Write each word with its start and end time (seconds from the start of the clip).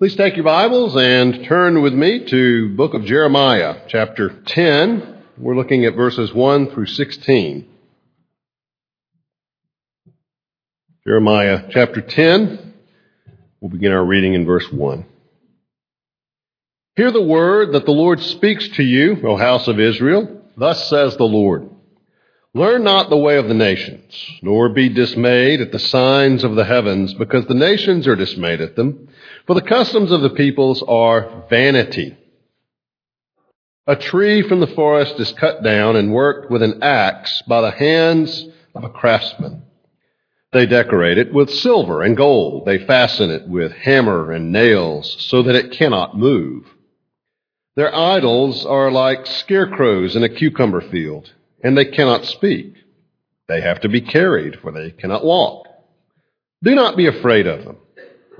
Please 0.00 0.16
take 0.16 0.34
your 0.34 0.44
Bibles 0.44 0.96
and 0.96 1.44
turn 1.44 1.82
with 1.82 1.92
me 1.92 2.24
to 2.24 2.70
book 2.70 2.94
of 2.94 3.04
Jeremiah, 3.04 3.82
chapter 3.86 4.30
10. 4.30 5.24
We're 5.36 5.54
looking 5.54 5.84
at 5.84 5.94
verses 5.94 6.32
1 6.32 6.70
through 6.70 6.86
16. 6.86 7.68
Jeremiah 11.06 11.64
chapter 11.68 12.00
10. 12.00 12.72
We'll 13.60 13.70
begin 13.70 13.92
our 13.92 14.02
reading 14.02 14.32
in 14.32 14.46
verse 14.46 14.72
1. 14.72 15.04
Hear 16.96 17.10
the 17.10 17.20
word 17.20 17.72
that 17.72 17.84
the 17.84 17.92
Lord 17.92 18.22
speaks 18.22 18.68
to 18.76 18.82
you, 18.82 19.20
O 19.22 19.36
house 19.36 19.68
of 19.68 19.78
Israel. 19.78 20.46
Thus 20.56 20.88
says 20.88 21.18
the 21.18 21.24
Lord. 21.24 21.68
Learn 22.52 22.82
not 22.82 23.10
the 23.10 23.16
way 23.16 23.36
of 23.36 23.46
the 23.46 23.54
nations, 23.54 24.28
nor 24.42 24.68
be 24.70 24.88
dismayed 24.88 25.60
at 25.60 25.70
the 25.70 25.78
signs 25.78 26.42
of 26.42 26.56
the 26.56 26.64
heavens, 26.64 27.14
because 27.14 27.46
the 27.46 27.54
nations 27.54 28.08
are 28.08 28.16
dismayed 28.16 28.60
at 28.60 28.74
them. 28.74 29.08
For 29.46 29.54
the 29.54 29.62
customs 29.62 30.10
of 30.10 30.22
the 30.22 30.30
peoples 30.30 30.82
are 30.82 31.44
vanity. 31.48 32.16
A 33.86 33.94
tree 33.94 34.42
from 34.42 34.58
the 34.58 34.66
forest 34.66 35.20
is 35.20 35.32
cut 35.32 35.62
down 35.62 35.94
and 35.94 36.12
worked 36.12 36.50
with 36.50 36.62
an 36.62 36.82
axe 36.82 37.42
by 37.48 37.60
the 37.60 37.70
hands 37.70 38.46
of 38.74 38.82
a 38.82 38.90
craftsman. 38.90 39.62
They 40.52 40.66
decorate 40.66 41.18
it 41.18 41.32
with 41.32 41.50
silver 41.50 42.02
and 42.02 42.16
gold. 42.16 42.66
They 42.66 42.78
fasten 42.78 43.30
it 43.30 43.46
with 43.46 43.70
hammer 43.72 44.32
and 44.32 44.50
nails 44.50 45.16
so 45.20 45.44
that 45.44 45.54
it 45.54 45.70
cannot 45.72 46.18
move. 46.18 46.66
Their 47.76 47.94
idols 47.94 48.66
are 48.66 48.90
like 48.90 49.26
scarecrows 49.26 50.16
in 50.16 50.24
a 50.24 50.28
cucumber 50.28 50.80
field, 50.80 51.32
and 51.62 51.76
they 51.76 51.86
cannot 51.86 52.24
speak. 52.24 52.74
They 53.48 53.60
have 53.60 53.80
to 53.80 53.88
be 53.88 54.00
carried, 54.00 54.60
for 54.60 54.72
they 54.72 54.90
cannot 54.90 55.24
walk. 55.24 55.66
Do 56.62 56.74
not 56.74 56.96
be 56.96 57.06
afraid 57.06 57.46
of 57.46 57.64
them 57.64 57.76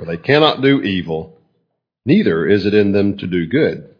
for 0.00 0.06
they 0.06 0.16
cannot 0.16 0.62
do 0.62 0.80
evil, 0.80 1.36
neither 2.06 2.46
is 2.46 2.64
it 2.64 2.72
in 2.72 2.92
them 2.92 3.18
to 3.18 3.26
do 3.26 3.46
good. 3.46 3.94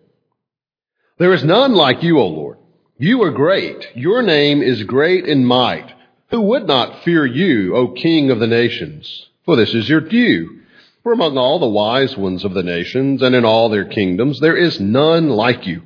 There 1.18 1.34
is 1.34 1.44
none 1.44 1.74
like 1.74 2.02
you, 2.02 2.18
O 2.18 2.26
Lord. 2.26 2.56
You 2.96 3.22
are 3.22 3.30
great. 3.30 3.86
Your 3.94 4.22
name 4.22 4.62
is 4.62 4.82
great 4.84 5.26
in 5.26 5.44
might. 5.44 5.92
Who 6.30 6.40
would 6.40 6.66
not 6.66 7.04
fear 7.04 7.26
you, 7.26 7.76
O 7.76 7.88
King 7.88 8.30
of 8.30 8.40
the 8.40 8.46
nations? 8.46 9.28
For 9.44 9.56
this 9.56 9.74
is 9.74 9.90
your 9.90 10.00
due. 10.00 10.60
For 11.02 11.12
among 11.12 11.36
all 11.36 11.58
the 11.58 11.68
wise 11.68 12.16
ones 12.16 12.46
of 12.46 12.54
the 12.54 12.62
nations 12.62 13.20
and 13.20 13.34
in 13.34 13.44
all 13.44 13.68
their 13.68 13.84
kingdoms, 13.84 14.40
there 14.40 14.56
is 14.56 14.80
none 14.80 15.28
like 15.28 15.66
you. 15.66 15.82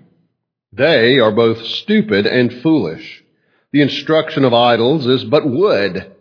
They 0.73 1.19
are 1.19 1.33
both 1.33 1.65
stupid 1.67 2.25
and 2.25 2.63
foolish. 2.63 3.24
The 3.75 3.83
instruction 3.83 4.45
of 4.45 4.55
idols 4.55 5.05
is 5.05 5.25
but 5.25 5.45
wood 5.45 6.13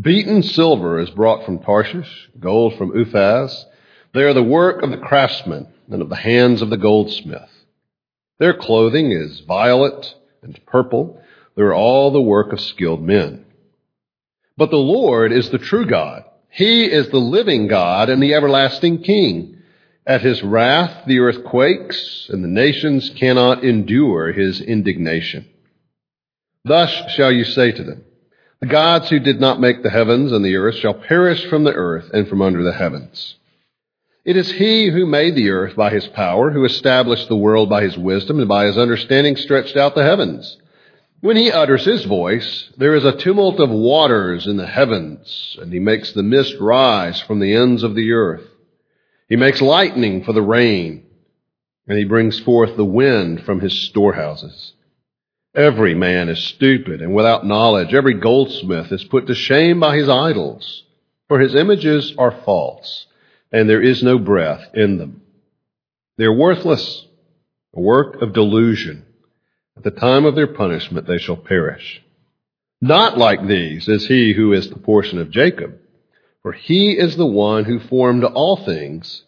Beaten 0.00 0.42
silver 0.42 0.98
is 0.98 1.10
brought 1.10 1.46
from 1.46 1.60
Tarshish, 1.60 2.28
gold 2.40 2.76
from 2.76 2.90
Uphaz. 2.90 3.66
They 4.12 4.24
are 4.24 4.34
the 4.34 4.42
work 4.42 4.82
of 4.82 4.90
the 4.90 4.96
craftsman 4.96 5.68
and 5.88 6.02
of 6.02 6.08
the 6.08 6.16
hands 6.16 6.62
of 6.62 6.70
the 6.70 6.76
goldsmith. 6.76 7.48
Their 8.40 8.52
clothing 8.52 9.12
is 9.12 9.44
violet 9.46 10.12
and 10.42 10.58
purple. 10.66 11.22
They 11.54 11.62
are 11.62 11.72
all 11.72 12.10
the 12.10 12.20
work 12.20 12.52
of 12.52 12.60
skilled 12.60 13.00
men. 13.00 13.44
But 14.56 14.72
the 14.72 14.76
Lord 14.76 15.30
is 15.30 15.50
the 15.50 15.58
true 15.58 15.86
God. 15.86 16.24
He 16.48 16.86
is 16.86 17.10
the 17.10 17.18
living 17.18 17.68
God 17.68 18.10
and 18.10 18.20
the 18.20 18.34
everlasting 18.34 19.04
King. 19.04 19.62
At 20.04 20.22
his 20.22 20.42
wrath 20.42 21.06
the 21.06 21.20
earth 21.20 21.44
quakes, 21.44 22.28
and 22.28 22.42
the 22.42 22.48
nations 22.48 23.08
cannot 23.10 23.62
endure 23.62 24.32
his 24.32 24.60
indignation. 24.60 25.46
Thus 26.66 26.90
shall 27.12 27.30
you 27.30 27.44
say 27.44 27.70
to 27.70 27.84
them, 27.84 28.04
the 28.60 28.66
gods 28.66 29.08
who 29.08 29.20
did 29.20 29.38
not 29.38 29.60
make 29.60 29.82
the 29.84 29.90
heavens 29.90 30.32
and 30.32 30.44
the 30.44 30.56
earth 30.56 30.74
shall 30.74 30.94
perish 30.94 31.44
from 31.46 31.62
the 31.62 31.72
earth 31.72 32.10
and 32.12 32.26
from 32.26 32.42
under 32.42 32.64
the 32.64 32.72
heavens. 32.72 33.36
It 34.24 34.36
is 34.36 34.50
he 34.50 34.88
who 34.88 35.06
made 35.06 35.36
the 35.36 35.50
earth 35.50 35.76
by 35.76 35.90
his 35.90 36.08
power, 36.08 36.50
who 36.50 36.64
established 36.64 37.28
the 37.28 37.36
world 37.36 37.70
by 37.70 37.84
his 37.84 37.96
wisdom, 37.96 38.40
and 38.40 38.48
by 38.48 38.64
his 38.66 38.76
understanding 38.76 39.36
stretched 39.36 39.76
out 39.76 39.94
the 39.94 40.02
heavens. 40.02 40.56
When 41.20 41.36
he 41.36 41.52
utters 41.52 41.84
his 41.84 42.04
voice, 42.04 42.68
there 42.76 42.96
is 42.96 43.04
a 43.04 43.16
tumult 43.16 43.60
of 43.60 43.70
waters 43.70 44.48
in 44.48 44.56
the 44.56 44.66
heavens, 44.66 45.56
and 45.60 45.72
he 45.72 45.78
makes 45.78 46.12
the 46.12 46.24
mist 46.24 46.56
rise 46.58 47.20
from 47.20 47.38
the 47.38 47.54
ends 47.54 47.84
of 47.84 47.94
the 47.94 48.10
earth. 48.10 48.48
He 49.28 49.36
makes 49.36 49.62
lightning 49.62 50.24
for 50.24 50.32
the 50.32 50.42
rain, 50.42 51.04
and 51.86 51.96
he 51.96 52.04
brings 52.04 52.40
forth 52.40 52.76
the 52.76 52.84
wind 52.84 53.44
from 53.44 53.60
his 53.60 53.78
storehouses. 53.88 54.72
Every 55.56 55.94
man 55.94 56.28
is 56.28 56.38
stupid 56.38 57.00
and 57.00 57.14
without 57.14 57.46
knowledge. 57.46 57.94
Every 57.94 58.12
goldsmith 58.12 58.92
is 58.92 59.04
put 59.04 59.26
to 59.26 59.34
shame 59.34 59.80
by 59.80 59.96
his 59.96 60.06
idols, 60.06 60.84
for 61.28 61.40
his 61.40 61.54
images 61.54 62.14
are 62.18 62.42
false, 62.44 63.06
and 63.50 63.68
there 63.68 63.80
is 63.80 64.02
no 64.02 64.18
breath 64.18 64.68
in 64.74 64.98
them. 64.98 65.22
They 66.18 66.24
are 66.24 66.32
worthless, 66.32 67.06
a 67.74 67.80
work 67.80 68.20
of 68.20 68.34
delusion. 68.34 69.06
At 69.78 69.82
the 69.82 69.90
time 69.90 70.26
of 70.26 70.34
their 70.34 70.46
punishment 70.46 71.06
they 71.06 71.18
shall 71.18 71.38
perish. 71.38 72.02
Not 72.82 73.16
like 73.16 73.46
these 73.46 73.88
is 73.88 74.06
he 74.06 74.34
who 74.34 74.52
is 74.52 74.68
the 74.68 74.78
portion 74.78 75.18
of 75.18 75.30
Jacob, 75.30 75.78
for 76.42 76.52
he 76.52 76.92
is 76.92 77.16
the 77.16 77.26
one 77.26 77.64
who 77.64 77.80
formed 77.80 78.24
all 78.24 78.58
things, 78.58 79.22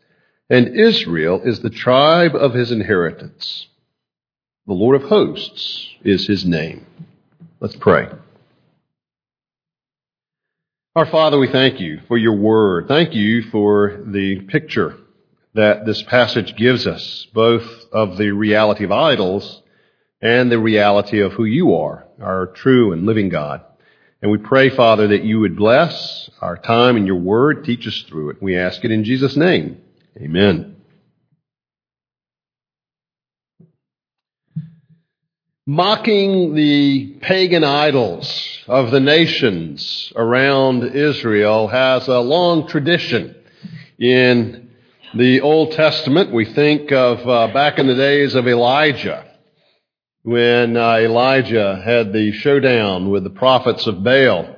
and 0.51 0.79
Israel 0.79 1.41
is 1.43 1.61
the 1.61 1.71
tribe 1.71 2.37
of 2.37 2.53
his 2.53 2.71
inheritance. 2.71 3.67
The 4.69 4.75
Lord 4.75 5.01
of 5.01 5.09
hosts 5.09 5.95
is 6.05 6.27
his 6.27 6.45
name. 6.45 6.85
Let's 7.59 7.77
pray. 7.77 8.07
Our 10.95 11.07
Father, 11.07 11.39
we 11.39 11.51
thank 11.51 11.81
you 11.81 12.01
for 12.07 12.19
your 12.19 12.37
word. 12.37 12.87
Thank 12.87 13.15
you 13.15 13.45
for 13.51 14.03
the 14.05 14.43
picture 14.43 14.99
that 15.55 15.87
this 15.87 16.03
passage 16.03 16.55
gives 16.55 16.87
us, 16.87 17.27
both 17.33 17.65
of 17.93 18.19
the 18.19 18.33
reality 18.33 18.85
of 18.85 18.93
idols 18.93 19.63
and 20.21 20.53
the 20.53 20.59
reality 20.59 21.21
of 21.21 21.33
who 21.33 21.47
you 21.47 21.75
are, 21.75 22.05
our 22.21 22.49
true 22.49 22.93
and 22.93 23.07
living 23.07 23.31
God. 23.31 23.63
And 24.21 24.31
we 24.31 24.37
pray, 24.37 24.69
Father, 24.69 25.09
that 25.09 25.25
you 25.25 25.41
would 25.41 25.57
bless 25.57 26.29
our 26.43 26.59
time 26.59 26.99
and 26.99 27.07
your 27.07 27.17
word, 27.17 27.65
teach 27.65 27.87
us 27.87 28.05
through 28.07 28.31
it. 28.33 28.43
We 28.43 28.59
ask 28.59 28.85
it 28.85 28.91
in 28.91 29.05
Jesus' 29.05 29.35
name. 29.35 29.81
Amen. 30.19 30.78
Mocking 35.69 36.55
the 36.55 37.19
pagan 37.21 37.63
idols 37.63 38.59
of 38.69 38.91
the 38.91 39.01
nations 39.01 40.11
around 40.17 40.83
Israel 40.83 41.69
has 41.69 42.09
a 42.09 42.21
long 42.21 42.67
tradition. 42.67 43.37
In 43.99 44.71
the 45.15 45.43
Old 45.43 45.73
Testament, 45.73 46.33
we 46.33 46.47
think 46.47 46.91
of 46.91 47.19
uh, 47.29 47.53
back 47.53 47.79
in 47.79 47.87
the 47.87 47.95
days 47.95 48.35
of 48.35 48.49
Elijah, 48.49 49.27
when 50.23 50.75
uh, 50.75 51.01
Elijah 51.01 51.83
had 51.85 52.15
the 52.15 52.33
showdown 52.33 53.11
with 53.11 53.25
the 53.25 53.29
prophets 53.29 53.87
of 53.87 54.03
Baal, 54.03 54.57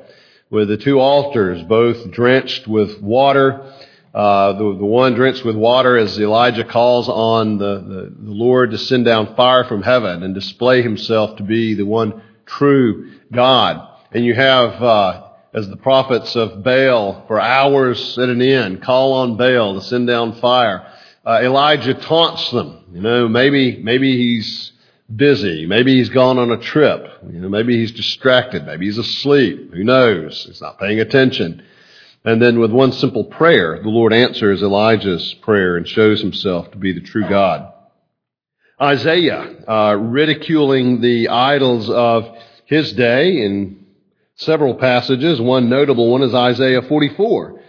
with 0.48 0.68
the 0.68 0.76
two 0.76 1.00
altars 1.00 1.60
both 1.64 2.12
drenched 2.12 2.68
with 2.68 3.02
water 3.02 3.74
uh, 4.12 4.52
the, 4.54 4.76
the 4.78 4.84
one 4.84 5.14
drenched 5.14 5.44
with 5.44 5.56
water 5.56 5.96
as 5.96 6.18
Elijah 6.18 6.64
calls 6.64 7.08
on 7.08 7.58
the, 7.58 7.76
the, 7.76 8.14
the 8.18 8.32
Lord 8.32 8.72
to 8.72 8.78
send 8.78 9.04
down 9.04 9.36
fire 9.36 9.64
from 9.64 9.82
heaven 9.82 10.22
and 10.22 10.34
display 10.34 10.82
himself 10.82 11.36
to 11.36 11.44
be 11.44 11.74
the 11.74 11.86
one 11.86 12.22
true 12.44 13.12
God. 13.32 13.86
And 14.10 14.24
you 14.24 14.34
have, 14.34 14.82
uh, 14.82 15.28
as 15.54 15.68
the 15.68 15.76
prophets 15.76 16.34
of 16.34 16.64
Baal 16.64 17.24
for 17.28 17.40
hours 17.40 18.18
at 18.18 18.28
an 18.28 18.42
end 18.42 18.82
call 18.82 19.12
on 19.14 19.36
Baal 19.36 19.74
to 19.74 19.80
send 19.80 20.06
down 20.06 20.40
fire. 20.40 20.86
Uh, 21.24 21.40
Elijah 21.42 21.94
taunts 21.94 22.50
them. 22.50 22.84
You 22.92 23.00
know, 23.00 23.28
maybe, 23.28 23.80
maybe 23.82 24.16
he's 24.16 24.72
busy. 25.14 25.66
Maybe 25.66 25.96
he's 25.96 26.08
gone 26.08 26.38
on 26.38 26.50
a 26.50 26.56
trip. 26.56 27.06
You 27.30 27.40
know, 27.40 27.48
maybe 27.48 27.76
he's 27.76 27.92
distracted. 27.92 28.66
Maybe 28.66 28.86
he's 28.86 28.98
asleep. 28.98 29.72
Who 29.72 29.84
knows? 29.84 30.44
He's 30.46 30.60
not 30.60 30.78
paying 30.80 30.98
attention. 30.98 31.64
And 32.24 32.40
then 32.40 32.58
with 32.58 32.70
one 32.70 32.92
simple 32.92 33.24
prayer, 33.24 33.80
the 33.82 33.88
Lord 33.88 34.12
answers 34.12 34.62
Elijah's 34.62 35.34
prayer 35.34 35.76
and 35.76 35.88
shows 35.88 36.20
himself 36.20 36.70
to 36.72 36.78
be 36.78 36.92
the 36.92 37.00
true 37.00 37.26
God. 37.26 37.72
Isaiah, 38.80 39.64
uh, 39.68 39.94
ridiculing 39.94 41.00
the 41.00 41.28
idols 41.28 41.88
of 41.88 42.36
his 42.66 42.92
day 42.92 43.42
in 43.42 43.86
several 44.36 44.74
passages. 44.74 45.40
One 45.40 45.68
notable 45.68 46.10
one 46.10 46.22
is 46.22 46.34
Isaiah 46.34 46.82
44, 46.82 47.60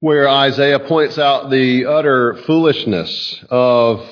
where 0.00 0.28
Isaiah 0.28 0.80
points 0.80 1.18
out 1.18 1.50
the 1.50 1.86
utter 1.86 2.34
foolishness 2.46 3.42
of 3.50 4.06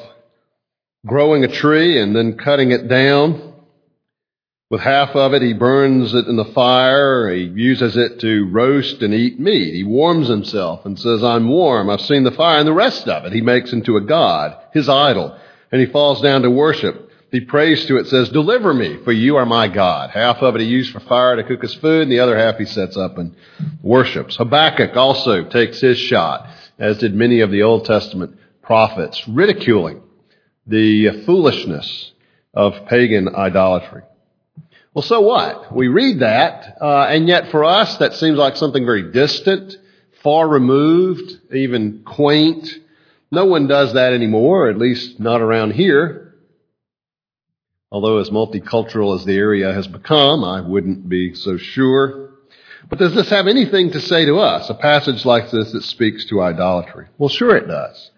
growing 1.06 1.44
a 1.44 1.48
tree 1.48 2.00
and 2.00 2.14
then 2.14 2.36
cutting 2.36 2.70
it 2.70 2.88
down. 2.88 3.49
With 4.70 4.82
half 4.82 5.16
of 5.16 5.34
it, 5.34 5.42
he 5.42 5.52
burns 5.52 6.14
it 6.14 6.28
in 6.28 6.36
the 6.36 6.44
fire. 6.44 7.28
He 7.32 7.42
uses 7.42 7.96
it 7.96 8.20
to 8.20 8.48
roast 8.50 9.02
and 9.02 9.12
eat 9.12 9.40
meat. 9.40 9.74
He 9.74 9.82
warms 9.82 10.28
himself 10.28 10.86
and 10.86 10.96
says, 10.96 11.24
I'm 11.24 11.48
warm. 11.48 11.90
I've 11.90 12.00
seen 12.02 12.22
the 12.22 12.30
fire. 12.30 12.60
And 12.60 12.68
the 12.68 12.72
rest 12.72 13.08
of 13.08 13.24
it, 13.24 13.32
he 13.32 13.40
makes 13.40 13.72
into 13.72 13.96
a 13.96 14.00
god, 14.00 14.56
his 14.72 14.88
idol. 14.88 15.36
And 15.72 15.80
he 15.80 15.88
falls 15.88 16.20
down 16.20 16.42
to 16.42 16.50
worship. 16.50 17.10
He 17.32 17.40
prays 17.40 17.84
to 17.86 17.96
it, 17.96 18.06
says, 18.06 18.28
Deliver 18.28 18.72
me, 18.72 18.98
for 19.02 19.10
you 19.10 19.36
are 19.38 19.46
my 19.46 19.66
God. 19.66 20.10
Half 20.10 20.36
of 20.38 20.54
it 20.54 20.60
he 20.60 20.68
used 20.68 20.92
for 20.92 21.00
fire 21.00 21.34
to 21.34 21.42
cook 21.42 21.62
his 21.62 21.74
food, 21.74 22.02
and 22.02 22.12
the 22.12 22.20
other 22.20 22.38
half 22.38 22.56
he 22.56 22.64
sets 22.64 22.96
up 22.96 23.18
and 23.18 23.34
worships. 23.82 24.36
Habakkuk 24.36 24.96
also 24.96 25.44
takes 25.48 25.80
his 25.80 25.98
shot, 25.98 26.48
as 26.78 26.98
did 26.98 27.14
many 27.14 27.40
of 27.40 27.50
the 27.50 27.62
Old 27.62 27.86
Testament 27.86 28.36
prophets, 28.62 29.26
ridiculing 29.26 30.00
the 30.66 31.24
foolishness 31.24 32.12
of 32.54 32.86
pagan 32.86 33.34
idolatry. 33.34 34.02
Well, 34.92 35.02
so 35.02 35.20
what? 35.20 35.74
We 35.74 35.86
read 35.86 36.20
that, 36.20 36.78
uh, 36.80 37.06
and 37.08 37.28
yet 37.28 37.50
for 37.50 37.64
us, 37.64 37.98
that 37.98 38.14
seems 38.14 38.36
like 38.38 38.56
something 38.56 38.84
very 38.84 39.12
distant, 39.12 39.76
far 40.22 40.48
removed, 40.48 41.32
even 41.54 42.02
quaint. 42.04 42.68
No 43.30 43.44
one 43.44 43.68
does 43.68 43.94
that 43.94 44.12
anymore, 44.12 44.68
at 44.68 44.78
least 44.78 45.20
not 45.20 45.40
around 45.40 45.72
here. 45.72 46.34
Although 47.92 48.18
as 48.18 48.30
multicultural 48.30 49.16
as 49.16 49.24
the 49.24 49.36
area 49.36 49.72
has 49.72 49.86
become, 49.86 50.42
I 50.42 50.60
wouldn't 50.60 51.08
be 51.08 51.34
so 51.34 51.56
sure. 51.56 52.30
But 52.88 52.98
does 52.98 53.14
this 53.14 53.30
have 53.30 53.46
anything 53.46 53.92
to 53.92 54.00
say 54.00 54.24
to 54.24 54.38
us? 54.38 54.70
A 54.70 54.74
passage 54.74 55.24
like 55.24 55.52
this 55.52 55.70
that 55.70 55.84
speaks 55.84 56.24
to 56.26 56.40
idolatry? 56.40 57.06
Well, 57.16 57.28
sure 57.28 57.56
it 57.56 57.68
does. 57.68 58.10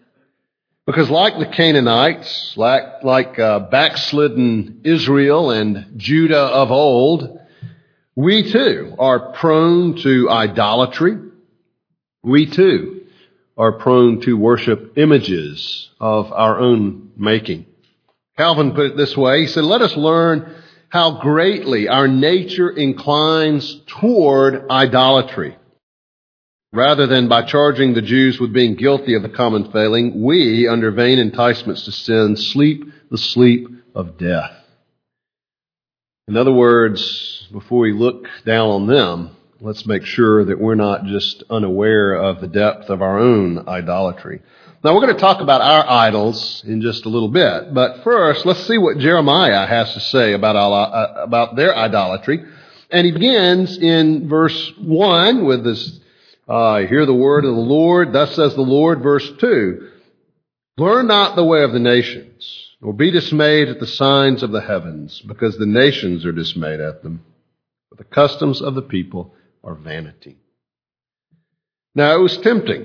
Because 0.85 1.09
like 1.09 1.39
the 1.39 1.47
Canaanites, 1.47 2.55
like, 2.57 3.05
like 3.05 3.39
uh, 3.39 3.61
backslidden 3.61 4.81
Israel 4.83 5.53
and 5.53 5.93
Judah 5.97 6.37
of 6.37 6.73
old, 6.73 7.39
we 8.17 8.51
too 8.51 8.95
are 8.99 9.33
prone 9.33 9.97
to 9.99 10.29
idolatry. 10.29 11.19
We 12.25 12.47
too 12.47 13.07
are 13.57 13.73
prone 13.73 14.23
to 14.23 14.37
worship 14.37 14.99
images 14.99 15.91
of 16.01 16.33
our 16.33 16.59
own 16.59 17.13
making. 17.17 17.67
Calvin 18.37 18.73
put 18.73 18.87
it 18.87 18.97
this 18.97 19.17
way. 19.17 19.43
He 19.43 19.47
said, 19.47 19.65
let 19.65 19.83
us 19.83 19.97
learn 19.97 20.53
how 20.89 21.21
greatly 21.21 21.89
our 21.89 22.09
nature 22.09 22.71
inclines 22.71 23.81
toward 23.87 24.69
idolatry. 24.69 25.57
Rather 26.75 27.07
than 27.07 27.29
by 27.29 27.43
charging 27.43 27.93
the 27.93 28.01
Jews 28.01 28.41
with 28.41 28.55
being 28.55 28.77
guilty 28.77 29.15
of 29.15 29.23
the 29.23 29.29
common 29.29 29.71
failing, 29.73 30.23
we, 30.23 30.67
under 30.67 30.91
vain 30.91 31.19
enticements 31.19 31.85
to 31.85 31.93
sin, 31.93 32.35
sleep 32.35 32.85
the 33.11 33.19
sleep 33.19 33.69
of 33.95 34.17
death. 34.17 34.53
In 36.29 36.39
other 36.39 36.53
words, 36.53 37.47
before 37.53 37.81
we 37.81 37.93
look 37.93 38.27
down 38.47 38.71
on 38.71 38.87
them, 38.87 39.37
let's 39.61 39.85
make 39.85 40.07
sure 40.07 40.47
that 40.47 40.59
we're 40.59 40.75
not 40.75 41.05
just 41.05 41.43
unaware 41.51 42.15
of 42.15 42.41
the 42.41 42.49
depth 42.49 42.89
of 42.89 43.03
our 43.03 43.19
own 43.19 43.69
idolatry. 43.69 44.41
Now 44.83 44.95
we're 44.95 45.03
going 45.03 45.15
to 45.15 45.21
talk 45.21 45.43
about 45.43 45.61
our 45.61 45.87
idols 45.87 46.65
in 46.67 46.81
just 46.81 47.05
a 47.05 47.11
little 47.11 47.29
bit, 47.29 47.75
but 47.75 48.03
first 48.03 48.47
let's 48.47 48.67
see 48.67 48.79
what 48.79 48.97
Jeremiah 48.97 49.67
has 49.67 49.93
to 49.93 50.01
say 50.01 50.33
about, 50.33 50.57
uh, 50.57 51.23
about 51.23 51.55
their 51.55 51.77
idolatry. 51.77 52.43
And 52.91 53.05
he 53.05 53.13
begins 53.13 53.77
in 53.77 54.27
verse 54.27 54.73
1 54.79 55.45
with 55.45 55.65
this 55.65 56.01
uh, 56.53 56.87
hear 56.87 57.07
the 57.07 57.15
word 57.15 57.47
of 57.47 57.55
the 57.55 57.61
Lord. 57.63 58.13
Thus 58.13 58.35
says 58.37 58.55
the 58.55 58.61
Lord, 58.61 59.03
verse 59.03 59.27
2. 59.39 59.89
Learn 60.77 61.07
not 61.07 61.35
the 61.35 61.45
way 61.45 61.63
of 61.63 61.73
the 61.73 61.79
nations, 61.79 62.69
nor 62.83 62.93
be 62.93 63.11
dismayed 63.11 63.69
at 63.69 63.81
the 63.81 63.87
signs 63.87 64.43
of 64.43 64.51
the 64.51 64.61
heavens, 64.61 65.23
because 65.27 65.57
the 65.57 65.65
nations 65.65 66.27
are 66.27 66.33
dismayed 66.33 66.81
at 66.81 67.03
them. 67.03 67.25
But 67.89 67.97
the 67.97 68.05
customs 68.05 68.61
of 68.61 68.75
the 68.75 68.83
people 68.83 69.35
are 69.65 69.75
vanity. 69.75 70.37
Now 71.95 72.15
it 72.17 72.21
was 72.23 72.37
tempting. 72.37 72.85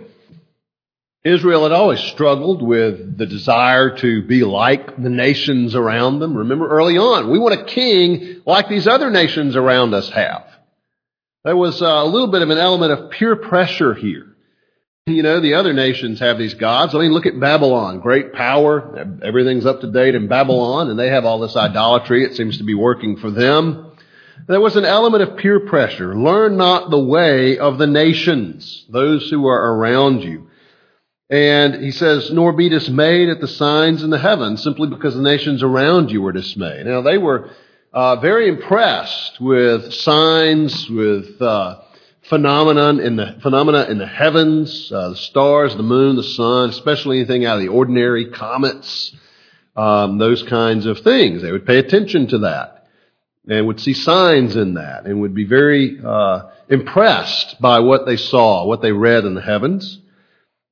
Israel 1.25 1.63
had 1.63 1.73
always 1.73 1.99
struggled 1.99 2.61
with 2.61 3.17
the 3.17 3.25
desire 3.25 3.97
to 3.97 4.21
be 4.21 4.45
like 4.45 4.95
the 4.95 5.09
nations 5.09 5.75
around 5.75 6.19
them. 6.19 6.37
Remember 6.37 6.69
early 6.69 6.97
on, 6.97 7.29
we 7.29 7.37
want 7.37 7.59
a 7.59 7.65
king 7.65 8.43
like 8.45 8.69
these 8.69 8.87
other 8.87 9.09
nations 9.09 9.57
around 9.57 9.93
us 9.93 10.09
have. 10.11 10.46
There 11.47 11.55
was 11.55 11.81
uh, 11.81 11.85
a 11.85 12.05
little 12.05 12.27
bit 12.27 12.41
of 12.41 12.49
an 12.49 12.57
element 12.57 12.91
of 12.91 13.09
peer 13.09 13.37
pressure 13.37 13.93
here. 13.93 14.35
You 15.05 15.23
know, 15.23 15.39
the 15.39 15.53
other 15.53 15.71
nations 15.71 16.19
have 16.19 16.37
these 16.37 16.55
gods. 16.55 16.93
I 16.93 16.97
mean, 16.97 17.13
look 17.13 17.25
at 17.25 17.39
Babylon. 17.39 18.01
Great 18.01 18.33
power. 18.33 19.17
Everything's 19.23 19.65
up 19.65 19.79
to 19.79 19.89
date 19.89 20.13
in 20.13 20.27
Babylon, 20.27 20.89
and 20.89 20.99
they 20.99 21.07
have 21.07 21.23
all 21.23 21.39
this 21.39 21.55
idolatry. 21.55 22.25
It 22.25 22.35
seems 22.35 22.57
to 22.57 22.65
be 22.65 22.73
working 22.73 23.15
for 23.15 23.31
them. 23.31 23.93
There 24.49 24.59
was 24.59 24.75
an 24.75 24.83
element 24.83 25.23
of 25.23 25.37
peer 25.37 25.61
pressure. 25.61 26.17
Learn 26.17 26.57
not 26.57 26.89
the 26.89 26.99
way 26.99 27.57
of 27.57 27.77
the 27.77 27.87
nations, 27.87 28.85
those 28.89 29.29
who 29.29 29.47
are 29.47 29.73
around 29.73 30.23
you. 30.23 30.49
And 31.29 31.81
he 31.81 31.91
says, 31.91 32.29
nor 32.29 32.51
be 32.51 32.67
dismayed 32.67 33.29
at 33.29 33.39
the 33.39 33.47
signs 33.47 34.03
in 34.03 34.09
the 34.09 34.19
heavens, 34.19 34.61
simply 34.61 34.89
because 34.89 35.15
the 35.15 35.21
nations 35.21 35.63
around 35.63 36.11
you 36.11 36.21
were 36.21 36.33
dismayed. 36.33 36.87
Now, 36.87 37.03
they 37.03 37.17
were 37.17 37.51
uh, 37.97 38.15
very 38.17 38.47
impressed 38.47 39.41
with 39.41 39.91
signs, 39.91 40.87
with 40.87 41.41
uh, 41.41 41.81
phenomenon 42.29 42.99
in 42.99 43.15
the 43.15 43.39
phenomena 43.41 43.87
in 43.89 43.97
the 43.97 44.05
heavens, 44.05 44.91
uh, 44.91 45.09
the 45.09 45.15
stars, 45.15 45.75
the 45.75 45.81
moon, 45.81 46.15
the 46.15 46.21
sun, 46.21 46.69
especially 46.69 47.17
anything 47.17 47.43
out 47.43 47.55
of 47.55 47.63
the 47.63 47.69
ordinary, 47.69 48.29
comets, 48.29 49.15
um, 49.75 50.19
those 50.19 50.43
kinds 50.43 50.85
of 50.85 50.99
things. 50.99 51.41
They 51.41 51.51
would 51.51 51.65
pay 51.65 51.79
attention 51.79 52.27
to 52.27 52.37
that 52.39 52.87
and 53.49 53.65
would 53.65 53.79
see 53.79 53.93
signs 53.93 54.55
in 54.55 54.75
that 54.75 55.07
and 55.07 55.21
would 55.21 55.33
be 55.33 55.45
very 55.45 55.99
uh, 55.99 56.51
impressed 56.69 57.59
by 57.59 57.79
what 57.79 58.05
they 58.05 58.17
saw, 58.17 58.67
what 58.67 58.83
they 58.83 58.91
read 58.91 59.25
in 59.25 59.33
the 59.33 59.41
heavens. 59.41 59.99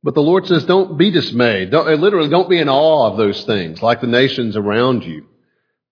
But 0.04 0.14
the 0.14 0.22
Lord 0.22 0.46
says, 0.46 0.64
don't 0.66 0.96
be 0.96 1.10
dismayed. 1.10 1.72
Don't, 1.72 1.88
literally, 2.00 2.30
don't 2.30 2.52
be 2.52 2.60
in 2.60 2.70
awe 2.70 3.10
of 3.10 3.18
those 3.18 3.46
things 3.46 3.82
like 3.82 4.00
the 4.00 4.06
nations 4.06 4.56
around 4.56 5.04
you. 5.04 5.26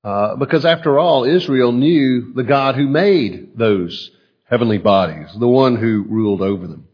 Uh, 0.04 0.36
because 0.36 0.66
after 0.66 1.00
all, 1.00 1.24
Israel 1.24 1.72
knew 1.72 2.34
the 2.34 2.44
God 2.44 2.76
who 2.76 2.88
made 2.88 3.58
those 3.58 4.12
heavenly 4.50 4.78
bodies, 4.78 5.30
the 5.40 5.48
one 5.48 5.78
who 5.78 6.06
ruled 6.08 6.42
over 6.42 6.68
them. 6.68 6.88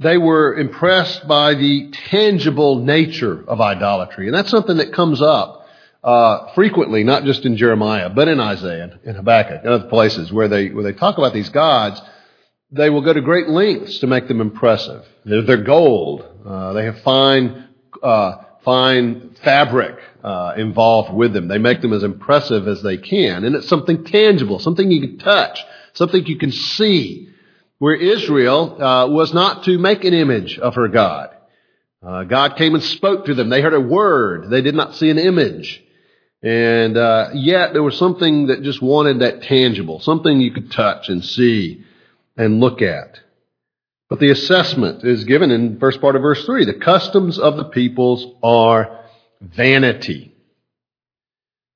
They 0.00 0.18
were 0.18 0.54
impressed 0.54 1.26
by 1.26 1.54
the 1.54 1.90
tangible 2.10 2.84
nature 2.84 3.44
of 3.48 3.60
idolatry. 3.60 4.26
And 4.26 4.34
that's 4.34 4.50
something 4.50 4.76
that 4.76 4.92
comes 4.92 5.20
up 5.20 5.66
uh, 6.04 6.52
frequently, 6.54 7.02
not 7.02 7.24
just 7.24 7.44
in 7.44 7.56
Jeremiah, 7.56 8.08
but 8.08 8.28
in 8.28 8.38
Isaiah 8.38 8.98
and 9.04 9.16
Habakkuk 9.16 9.64
and 9.64 9.72
other 9.72 9.88
places 9.88 10.32
where 10.32 10.46
they, 10.46 10.68
where 10.68 10.84
they 10.84 10.92
talk 10.92 11.18
about 11.18 11.32
these 11.32 11.48
gods. 11.48 12.00
They 12.70 12.90
will 12.90 13.00
go 13.00 13.12
to 13.12 13.20
great 13.20 13.48
lengths 13.48 13.98
to 14.00 14.06
make 14.06 14.28
them 14.28 14.40
impressive. 14.40 15.04
They're, 15.24 15.42
they're 15.42 15.64
gold. 15.64 16.24
Uh, 16.46 16.74
they 16.74 16.84
have 16.84 17.00
fine, 17.00 17.68
uh, 18.02 18.44
fine 18.68 19.34
fabric 19.42 19.96
uh, 20.22 20.52
involved 20.58 21.10
with 21.14 21.32
them. 21.32 21.48
They 21.48 21.56
make 21.56 21.80
them 21.80 21.94
as 21.94 22.02
impressive 22.02 22.68
as 22.68 22.82
they 22.82 22.98
can. 22.98 23.44
And 23.44 23.56
it's 23.56 23.66
something 23.66 24.04
tangible, 24.04 24.58
something 24.58 24.90
you 24.90 25.00
can 25.00 25.18
touch, 25.18 25.58
something 25.94 26.26
you 26.26 26.36
can 26.36 26.52
see. 26.52 27.30
Where 27.78 27.94
Israel 27.94 28.82
uh, 28.82 29.08
was 29.08 29.32
not 29.32 29.64
to 29.64 29.78
make 29.78 30.04
an 30.04 30.12
image 30.12 30.58
of 30.58 30.74
her 30.74 30.88
God. 30.88 31.30
Uh, 32.06 32.24
God 32.24 32.56
came 32.56 32.74
and 32.74 32.84
spoke 32.84 33.24
to 33.24 33.34
them. 33.34 33.48
They 33.48 33.62
heard 33.62 33.72
a 33.72 33.80
word. 33.80 34.50
They 34.50 34.60
did 34.60 34.74
not 34.74 34.96
see 34.96 35.08
an 35.08 35.18
image. 35.18 35.82
And 36.42 36.98
uh, 36.98 37.30
yet 37.32 37.72
there 37.72 37.82
was 37.82 37.96
something 37.96 38.48
that 38.48 38.62
just 38.62 38.82
wanted 38.82 39.20
that 39.20 39.44
tangible, 39.44 40.00
something 40.00 40.42
you 40.42 40.52
could 40.52 40.72
touch 40.72 41.08
and 41.08 41.24
see 41.24 41.84
and 42.36 42.60
look 42.60 42.82
at. 42.82 43.20
But 44.08 44.20
the 44.20 44.30
assessment 44.30 45.04
is 45.04 45.24
given 45.24 45.50
in 45.50 45.78
first 45.78 46.00
part 46.00 46.16
of 46.16 46.22
verse 46.22 46.44
3. 46.46 46.64
The 46.64 46.74
customs 46.74 47.38
of 47.38 47.56
the 47.56 47.64
peoples 47.64 48.26
are 48.42 49.04
vanity. 49.40 50.34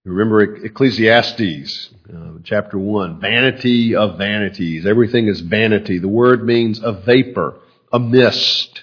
Remember 0.05 0.65
Ecclesiastes, 0.65 1.91
uh, 2.12 2.33
chapter 2.43 2.79
1. 2.79 3.21
Vanity 3.21 3.95
of 3.95 4.19
vanities. 4.19 4.87
Everything 4.87 5.29
is 5.29 5.41
vanity. 5.41 5.99
The 5.99 6.09
word 6.09 6.45
means 6.45 6.81
a 6.83 6.93
vapor, 6.93 7.55
a 7.93 8.01
mist, 8.01 8.83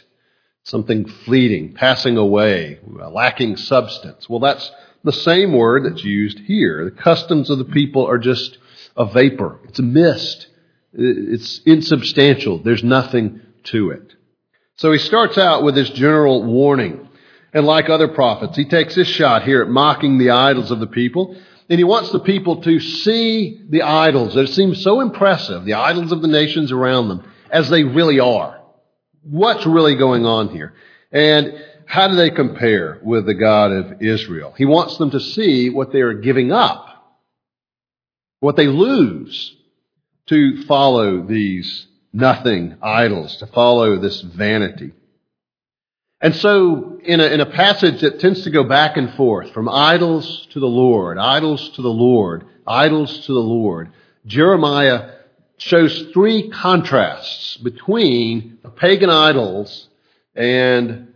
something 0.64 1.06
fleeting, 1.06 1.74
passing 1.74 2.18
away, 2.18 2.80
lacking 2.88 3.58
substance. 3.58 4.30
Well, 4.30 4.40
that's 4.40 4.72
the 5.04 5.12
same 5.12 5.54
word 5.54 5.86
that's 5.86 6.04
used 6.04 6.40
here. 6.40 6.86
The 6.86 6.92
customs 6.92 7.50
of 7.50 7.58
the 7.58 7.66
people 7.66 8.06
are 8.06 8.20
just 8.20 8.58
a 8.96 9.06
vapor. 9.06 9.60
It's 9.66 9.80
a 9.80 9.84
mist. 9.84 10.48
It's 10.94 11.62
insubstantial. 11.66 12.60
There's 12.60 12.84
nothing 12.84 13.42
to 13.66 13.92
it. 13.92 14.14
So 14.78 14.92
he 14.92 14.98
starts 14.98 15.38
out 15.38 15.64
with 15.64 15.76
this 15.76 15.90
general 15.90 16.44
warning. 16.44 17.08
And 17.54 17.66
like 17.66 17.90
other 17.90 18.08
prophets, 18.08 18.56
he 18.56 18.66
takes 18.66 18.96
this 18.96 19.08
shot 19.08 19.44
here 19.44 19.62
at 19.62 19.70
mocking 19.70 20.18
the 20.18 20.32
idols 20.32 20.72
of 20.72 20.80
the 20.80 20.88
people. 20.88 21.36
And 21.70 21.80
he 21.80 21.84
wants 21.84 22.12
the 22.12 22.20
people 22.20 22.62
to 22.62 22.80
see 22.80 23.62
the 23.70 23.84
idols 23.84 24.36
that 24.36 24.48
seem 24.48 24.74
so 24.76 25.02
impressive, 25.02 25.66
the 25.66 25.74
idols 25.74 26.12
of 26.12 26.22
the 26.22 26.28
nations 26.28 26.72
around 26.72 27.10
them, 27.10 27.32
as 27.52 27.70
they 27.70 27.84
really 27.84 28.20
are. 28.20 28.60
what's 29.24 29.66
really 29.66 29.96
going 29.96 30.26
on 30.26 30.50
here? 30.50 30.74
And 31.12 31.54
how 31.86 32.08
do 32.08 32.16
they 32.16 32.30
compare 32.30 33.00
with 33.04 33.26
the 33.26 33.34
God 33.34 33.72
of 33.72 34.02
Israel? 34.02 34.54
He 34.58 34.66
wants 34.66 34.98
them 34.98 35.12
to 35.12 35.20
see 35.20 35.70
what 35.70 35.92
they 35.92 36.02
are 36.02 36.14
giving 36.14 36.52
up, 36.52 36.88
what 38.40 38.56
they 38.56 38.68
lose 38.68 39.56
to 40.30 40.64
follow 40.64 41.22
these 41.22 41.88
nothing 42.14 42.78
idols, 42.82 43.38
to 43.38 43.48
follow 43.48 43.98
this 43.98 44.22
vanity. 44.22 44.94
And 46.22 46.36
so, 46.36 47.00
in 47.04 47.20
a, 47.20 47.26
in 47.26 47.40
a 47.40 47.46
passage 47.46 48.02
that 48.02 48.20
tends 48.20 48.44
to 48.44 48.52
go 48.52 48.64
back 48.64 48.98
and 48.98 49.14
forth 49.14 49.52
from 49.52 49.70
idols 49.70 50.48
to 50.52 50.60
the 50.60 50.68
Lord, 50.68 51.18
idols 51.18 51.70
to 51.76 51.82
the 51.82 51.90
Lord, 51.90 52.46
idols 52.68 53.26
to 53.26 53.34
the 53.34 53.40
Lord, 53.40 53.92
Jeremiah 54.26 55.12
shows 55.58 56.10
three 56.14 56.50
contrasts 56.50 57.58
between 57.58 58.60
the 58.64 58.70
pagan 58.70 59.10
idols 59.10 59.88
and 60.36 61.14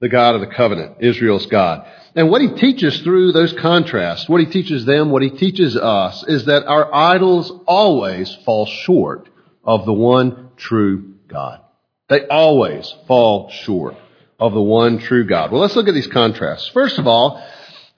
the 0.00 0.08
God 0.08 0.34
of 0.34 0.40
the 0.40 0.54
covenant, 0.54 0.96
Israel's 1.00 1.46
God. 1.46 1.86
And 2.14 2.30
what 2.30 2.42
he 2.42 2.48
teaches 2.48 3.00
through 3.00 3.32
those 3.32 3.52
contrasts, 3.54 4.28
what 4.28 4.40
he 4.40 4.46
teaches 4.46 4.84
them, 4.84 5.10
what 5.10 5.22
he 5.22 5.30
teaches 5.30 5.76
us, 5.76 6.24
is 6.24 6.44
that 6.46 6.66
our 6.66 6.92
idols 6.94 7.52
always 7.66 8.32
fall 8.44 8.66
short 8.66 9.28
of 9.64 9.86
the 9.86 9.92
one 9.92 10.50
true 10.56 11.14
God. 11.26 11.60
They 12.08 12.26
always 12.26 12.92
fall 13.06 13.50
short 13.50 13.96
of 14.38 14.52
the 14.52 14.62
one 14.62 14.98
true 14.98 15.26
God. 15.26 15.50
Well, 15.50 15.60
let's 15.60 15.76
look 15.76 15.88
at 15.88 15.94
these 15.94 16.06
contrasts. 16.06 16.68
First 16.68 16.98
of 16.98 17.06
all, 17.06 17.42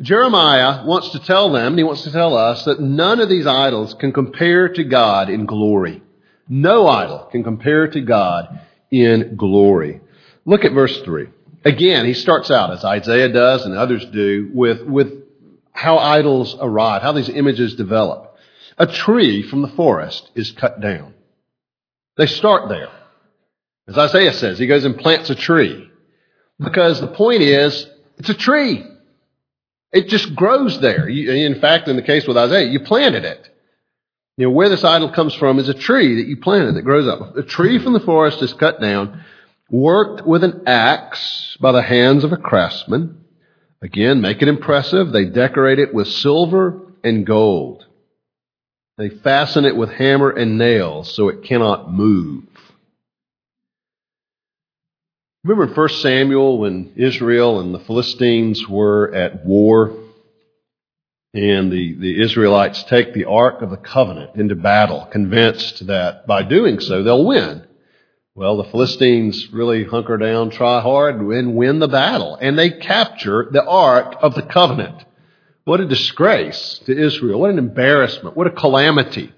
Jeremiah 0.01 0.85
wants 0.85 1.11
to 1.11 1.19
tell 1.19 1.51
them, 1.51 1.73
and 1.73 1.79
he 1.79 1.85
wants 1.85 2.03
to 2.03 2.13
tell 2.13 2.37
us, 2.37 2.65
that 2.67 2.81
none 2.81 3.21
of 3.21 3.29
these 3.29 3.47
idols 3.47 3.95
can 3.95 4.13
compare 4.13 4.69
to 4.69 4.85
God 4.85 5.31
in 5.31 5.47
glory. 5.47 6.03
No 6.49 6.87
idol 6.87 7.29
can 7.33 7.43
compare 7.43 7.89
to 7.89 8.01
God 8.01 8.61
in 8.91 9.37
glory. 9.37 10.01
Look 10.45 10.65
at 10.65 10.73
verse 10.73 11.01
3. 11.01 11.29
Again, 11.67 12.07
he 12.07 12.15
starts 12.15 12.49
out, 12.49 12.71
as 12.71 12.85
Isaiah 12.85 13.29
does 13.29 13.67
and 13.67 13.75
others 13.75 14.05
do, 14.05 14.49
with, 14.55 14.83
with 14.83 15.25
how 15.73 15.99
idols 15.99 16.55
arrive, 16.61 17.03
how 17.03 17.11
these 17.11 17.29
images 17.29 17.75
develop. 17.75 18.37
A 18.79 18.87
tree 18.87 19.43
from 19.43 19.63
the 19.63 19.69
forest 19.69 20.31
is 20.37 20.53
cut 20.53 20.81
down. 20.81 21.13
They 22.17 22.27
start 22.27 22.69
there. 22.69 22.89
As 23.89 23.99
Isaiah 23.99 24.33
says, 24.33 24.61
he 24.61 24.69
goes 24.69 24.85
and 24.85 24.97
plants 24.97 25.29
a 25.29 25.35
tree. 25.35 25.91
Because 26.61 27.01
the 27.01 27.09
point 27.09 27.43
is, 27.43 27.85
it's 28.17 28.31
a 28.31 28.35
tree. 28.35 28.85
It 29.91 30.07
just 30.07 30.37
grows 30.37 30.81
there. 30.81 31.09
You, 31.09 31.33
in 31.33 31.61
fact, 31.61 31.89
in 31.89 31.97
the 31.97 32.03
case 32.03 32.29
with 32.29 32.37
Isaiah, 32.37 32.69
you 32.69 32.79
planted 32.79 33.25
it. 33.25 33.51
You 34.37 34.47
know, 34.47 34.53
where 34.53 34.69
this 34.69 34.85
idol 34.85 35.11
comes 35.11 35.35
from 35.35 35.59
is 35.59 35.69
a 35.69 35.75
tree 35.75 36.23
that 36.23 36.29
you 36.29 36.37
planted 36.37 36.77
that 36.77 36.83
grows 36.83 37.09
up. 37.09 37.37
A 37.37 37.43
tree 37.43 37.81
from 37.81 37.93
the 37.93 38.01
forest 38.01 38.41
is 38.41 38.53
cut 38.53 38.81
down, 38.81 39.25
worked 39.71 40.27
with 40.27 40.45
an 40.45 40.63
axe 40.67 41.57
by 41.61 41.73
the 41.73 41.83
hands 41.83 42.25
of 42.25 42.33
a 42.33 42.37
craftsman. 42.37 43.25
Again, 43.83 44.21
make 44.21 44.43
it 44.43 44.49
impressive. 44.49 45.13
They 45.13 45.27
decorate 45.27 45.79
it 45.79 45.93
with 45.93 46.09
silver 46.09 46.81
and 47.05 47.27
gold. 47.27 47.85
They 48.99 49.11
fasten 49.11 49.65
it 49.65 49.77
with 49.77 49.91
hammer 49.91 50.31
and 50.31 50.57
nails 50.57 51.13
so 51.13 51.29
it 51.29 51.43
cannot 51.43 51.93
move. 51.93 52.45
Remember 55.45 55.65
in 55.65 55.75
1 55.75 55.89
Samuel 55.91 56.59
when 56.59 56.93
Israel 56.97 57.61
and 57.61 57.75
the 57.75 57.79
Philistines 57.81 58.67
were 58.69 59.15
at 59.15 59.45
war 59.45 59.97
and 61.35 61.71
the, 61.71 61.95
the 61.95 62.23
Israelites 62.23 62.83
take 62.85 63.13
the 63.13 63.27
Ark 63.27 63.61
of 63.61 63.71
the 63.71 63.77
Covenant 63.77 64.37
into 64.37 64.57
battle, 64.57 65.07
convinced 65.13 65.87
that 65.87 66.27
by 66.27 66.43
doing 66.43 66.81
so 66.81 67.03
they'll 67.03 67.27
win. 67.27 67.66
Well, 68.37 68.59
the 68.59 68.65
Philistines 68.65 69.51
really 69.51 69.85
hunker 69.85 70.19
down, 70.19 70.51
try 70.51 70.83
hard, 70.83 71.23
and 71.23 71.57
win 71.57 71.79
the 71.79 71.89
battle. 71.89 72.37
And 72.39 72.59
they 72.59 72.69
capture 72.69 73.49
the 73.51 73.65
Ark 73.65 74.17
of 74.21 74.35
the 74.35 74.43
Covenant. 74.43 75.07
What 75.65 75.81
a 75.81 75.89
disgrace 75.89 76.79
to 76.85 76.95
Israel. 76.95 77.41
What 77.41 77.49
an 77.49 77.59
embarrassment. 77.59 78.37
What 78.37 78.47
a 78.47 78.51
calamity. 78.51 79.33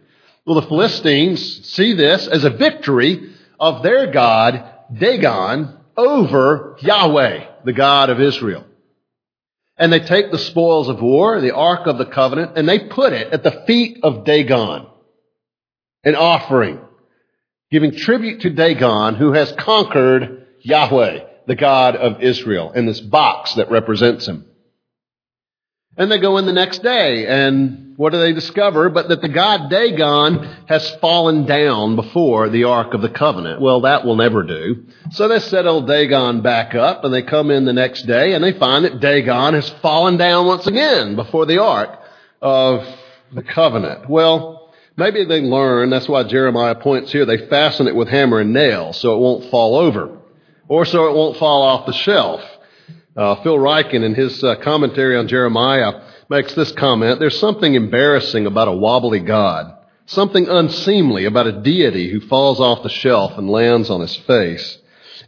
Well, 0.45 0.61
the 0.61 0.67
Philistines 0.67 1.65
see 1.69 1.95
this 1.95 2.27
as 2.27 2.43
a 2.43 2.51
victory 2.51 3.35
of 3.61 3.85
their 3.85 4.11
God, 4.11 4.69
Dagon, 4.93 5.77
over 5.97 6.77
Yahweh, 6.81 7.47
the 7.65 7.73
God 7.73 8.11
of 8.11 8.21
Israel. 8.21 8.65
And 9.77 9.93
they 9.93 10.01
take 10.01 10.33
the 10.33 10.39
spoils 10.39 10.89
of 10.89 11.01
war, 11.01 11.41
the 11.41 11.55
Ark 11.55 11.87
of 11.87 11.99
the 11.99 12.07
Covenant, 12.07 12.59
and 12.59 12.69
they 12.69 12.89
put 12.89 13.13
it 13.13 13.33
at 13.33 13.45
the 13.45 13.63
feet 13.65 14.01
of 14.03 14.25
Dagon, 14.25 14.89
an 16.03 16.17
offering, 16.17 16.81
giving 17.71 17.93
tribute 17.93 18.43
to 18.43 18.51
Dagon, 18.51 19.15
who 19.15 19.33
has 19.33 19.53
conquered 19.53 20.47
Yahweh, 20.61 21.25
the 21.47 21.57
God 21.57 21.97
of 21.97 22.23
Israel, 22.23 22.73
in 22.73 22.87
this 22.87 23.01
box 23.01 23.55
that 23.55 23.71
represents 23.71 24.27
him. 24.27 24.47
And 25.97 26.11
they 26.11 26.19
go 26.19 26.39
in 26.39 26.47
the 26.47 26.53
next 26.53 26.83
day, 26.83 27.27
and 27.27 27.97
what 27.97 28.13
do 28.13 28.21
they 28.21 28.33
discover? 28.33 28.89
But 28.89 29.09
that 29.09 29.21
the 29.21 29.29
god 29.29 29.69
Dagon 29.69 30.45
has 30.69 30.89
fallen 31.01 31.45
down 31.45 31.97
before 31.97 32.49
the 32.49 32.65
Ark 32.65 32.95
of 32.95 33.03
the 33.03 33.09
Covenant. 33.09 33.61
Well, 33.61 33.81
that 33.81 34.07
will 34.07 34.15
never 34.15 34.45
do. 34.45 34.85
So 35.11 35.27
they 35.27 35.41
set 35.41 35.67
old 35.67 35.89
Dagon 35.89 36.41
back 36.41 36.77
up, 36.77 37.03
and 37.03 37.13
they 37.13 37.23
come 37.23 37.51
in 37.51 37.65
the 37.65 37.73
next 37.73 38.07
day, 38.07 38.35
and 38.35 38.45
they 38.45 38.53
find 38.53 38.85
that 38.85 39.01
Dagon 39.01 39.55
has 39.55 39.69
fallen 39.83 40.17
down 40.17 40.47
once 40.47 40.69
again 40.69 41.17
before 41.17 41.47
the 41.47 41.61
Ark 41.61 41.99
of 42.41 42.87
the 43.35 43.43
Covenant. 43.43 44.09
Well, 44.09 44.58
maybe 44.99 45.25
they 45.25 45.41
learn, 45.41 45.91
that's 45.91 46.09
why 46.09 46.25
Jeremiah 46.25 46.75
points 46.75 47.13
here, 47.13 47.25
they 47.25 47.49
fasten 47.49 47.87
it 47.87 47.95
with 47.95 48.09
hammer 48.09 48.41
and 48.41 48.53
nail 48.53 48.93
so 48.93 49.15
it 49.15 49.21
won't 49.21 49.51
fall 49.51 49.77
over, 49.77 50.19
or 50.67 50.85
so 50.85 51.07
it 51.07 51.15
won't 51.15 51.39
fall 51.39 51.63
off 51.63 51.87
the 51.87 51.93
shelf. 51.93 52.43
Uh, 53.17 53.43
Phil 53.43 53.57
Ryken, 53.57 54.05
in 54.05 54.15
his 54.15 54.43
uh, 54.45 54.57
commentary 54.57 55.17
on 55.17 55.29
Jeremiah, 55.29 56.03
makes 56.29 56.55
this 56.55 56.73
comment 56.73 57.19
There's 57.19 57.39
something 57.39 57.75
embarrassing 57.75 58.47
about 58.47 58.69
a 58.69 58.73
wobbly 58.73 59.21
God, 59.21 59.77
something 60.07 60.49
unseemly 60.49 61.25
about 61.25 61.47
a 61.47 61.63
deity 61.63 62.11
who 62.11 62.21
falls 62.21 62.61
off 62.61 62.83
the 62.83 62.89
shelf 62.89 63.39
and 63.39 63.49
lands 63.49 63.91
on 63.91 64.01
his 64.01 64.17
face. 64.17 64.79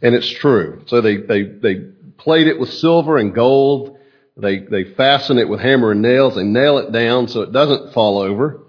And 0.01 0.15
it's 0.15 0.29
true. 0.29 0.83
So 0.87 1.01
they, 1.01 1.17
they, 1.17 1.43
they 1.43 1.75
plate 2.17 2.47
it 2.47 2.59
with 2.59 2.73
silver 2.73 3.17
and 3.17 3.33
gold. 3.33 3.97
They, 4.37 4.59
they 4.59 4.83
fasten 4.83 5.37
it 5.37 5.49
with 5.49 5.59
hammer 5.59 5.91
and 5.91 6.01
nails. 6.01 6.35
They 6.35 6.43
nail 6.43 6.77
it 6.79 6.91
down 6.91 7.27
so 7.27 7.41
it 7.41 7.51
doesn't 7.51 7.93
fall 7.93 8.19
over. 8.19 8.61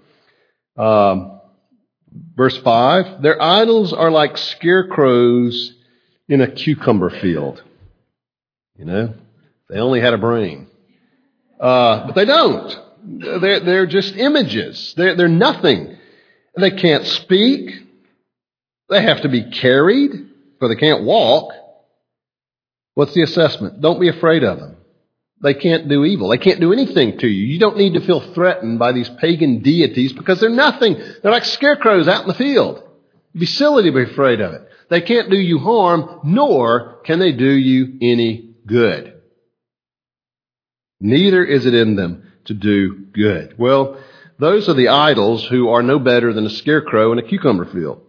Um, 0.77 1.39
verse 2.35 2.57
5 2.57 3.21
Their 3.21 3.41
idols 3.41 3.93
are 3.93 4.11
like 4.11 4.37
scarecrows 4.37 5.73
in 6.27 6.41
a 6.41 6.51
cucumber 6.51 7.09
field. 7.09 7.63
You 8.77 8.85
know, 8.85 9.13
they 9.69 9.77
only 9.77 10.01
had 10.01 10.13
a 10.13 10.17
brain. 10.17 10.67
Uh, 11.59 12.07
but 12.07 12.15
they 12.15 12.25
don't. 12.25 12.75
They're, 13.05 13.59
they're 13.59 13.85
just 13.85 14.15
images. 14.15 14.93
They're, 14.97 15.15
they're 15.15 15.27
nothing. 15.27 15.97
They 16.57 16.71
can't 16.71 17.05
speak. 17.05 17.71
They 18.89 19.01
have 19.01 19.21
to 19.21 19.29
be 19.29 19.49
carried, 19.49 20.11
for 20.59 20.67
they 20.67 20.75
can't 20.75 21.03
walk. 21.03 21.53
What's 22.95 23.13
the 23.13 23.23
assessment? 23.23 23.81
Don't 23.81 23.99
be 23.99 24.09
afraid 24.09 24.43
of 24.43 24.59
them. 24.59 24.77
They 25.43 25.53
can't 25.53 25.89
do 25.89 26.05
evil. 26.05 26.29
They 26.29 26.37
can't 26.37 26.61
do 26.61 26.71
anything 26.71 27.17
to 27.19 27.27
you. 27.27 27.45
You 27.45 27.59
don't 27.59 27.77
need 27.77 27.95
to 27.95 28.05
feel 28.05 28.21
threatened 28.33 28.79
by 28.79 28.93
these 28.93 29.09
pagan 29.09 29.61
deities 29.61 30.13
because 30.13 30.39
they're 30.39 30.49
nothing. 30.49 30.95
They're 31.21 31.33
like 31.33 31.43
scarecrows 31.43 32.07
out 32.07 32.21
in 32.21 32.29
the 32.29 32.33
field. 32.33 32.77
It'd 32.77 33.39
be 33.41 33.45
silly 33.45 33.83
to 33.83 33.91
be 33.91 34.09
afraid 34.09 34.39
of 34.39 34.53
it. 34.53 34.69
They 34.89 35.01
can't 35.01 35.29
do 35.29 35.37
you 35.37 35.59
harm, 35.59 36.21
nor 36.23 37.01
can 37.03 37.19
they 37.19 37.33
do 37.33 37.49
you 37.49 37.97
any 38.01 38.55
good. 38.65 39.21
Neither 41.01 41.43
is 41.43 41.65
it 41.65 41.73
in 41.73 41.97
them 41.97 42.31
to 42.45 42.53
do 42.53 43.07
good. 43.11 43.55
Well, 43.57 44.01
those 44.39 44.69
are 44.69 44.73
the 44.73 44.87
idols 44.87 45.45
who 45.45 45.67
are 45.69 45.83
no 45.83 45.99
better 45.99 46.31
than 46.31 46.45
a 46.45 46.49
scarecrow 46.49 47.11
in 47.11 47.19
a 47.19 47.27
cucumber 47.27 47.65
field. 47.65 48.01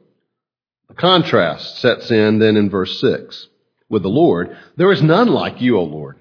The 0.87 0.95
contrast 0.95 1.79
sets 1.79 2.12
in 2.12 2.38
then 2.38 2.57
in 2.57 2.71
verse 2.71 3.00
6 3.00 3.49
with 3.88 4.03
the 4.03 4.09
Lord. 4.09 4.57
There 4.76 4.93
is 4.93 5.03
none 5.03 5.29
like 5.29 5.61
you, 5.61 5.79
O 5.79 5.83
Lord. 5.83 6.19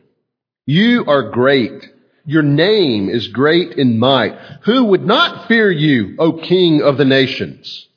You 0.66 1.06
are 1.08 1.30
great. 1.30 1.90
Your 2.26 2.44
name 2.44 3.10
is 3.10 3.28
great 3.28 3.74
in 3.74 4.00
might. 4.00 4.38
Who 4.64 4.86
would 4.86 5.06
not 5.06 5.48
fear 5.48 5.70
you, 5.70 6.16
O 6.20 6.34
King 6.34 6.82
of 6.82 6.98
the 6.98 7.06
nations? 7.06 7.88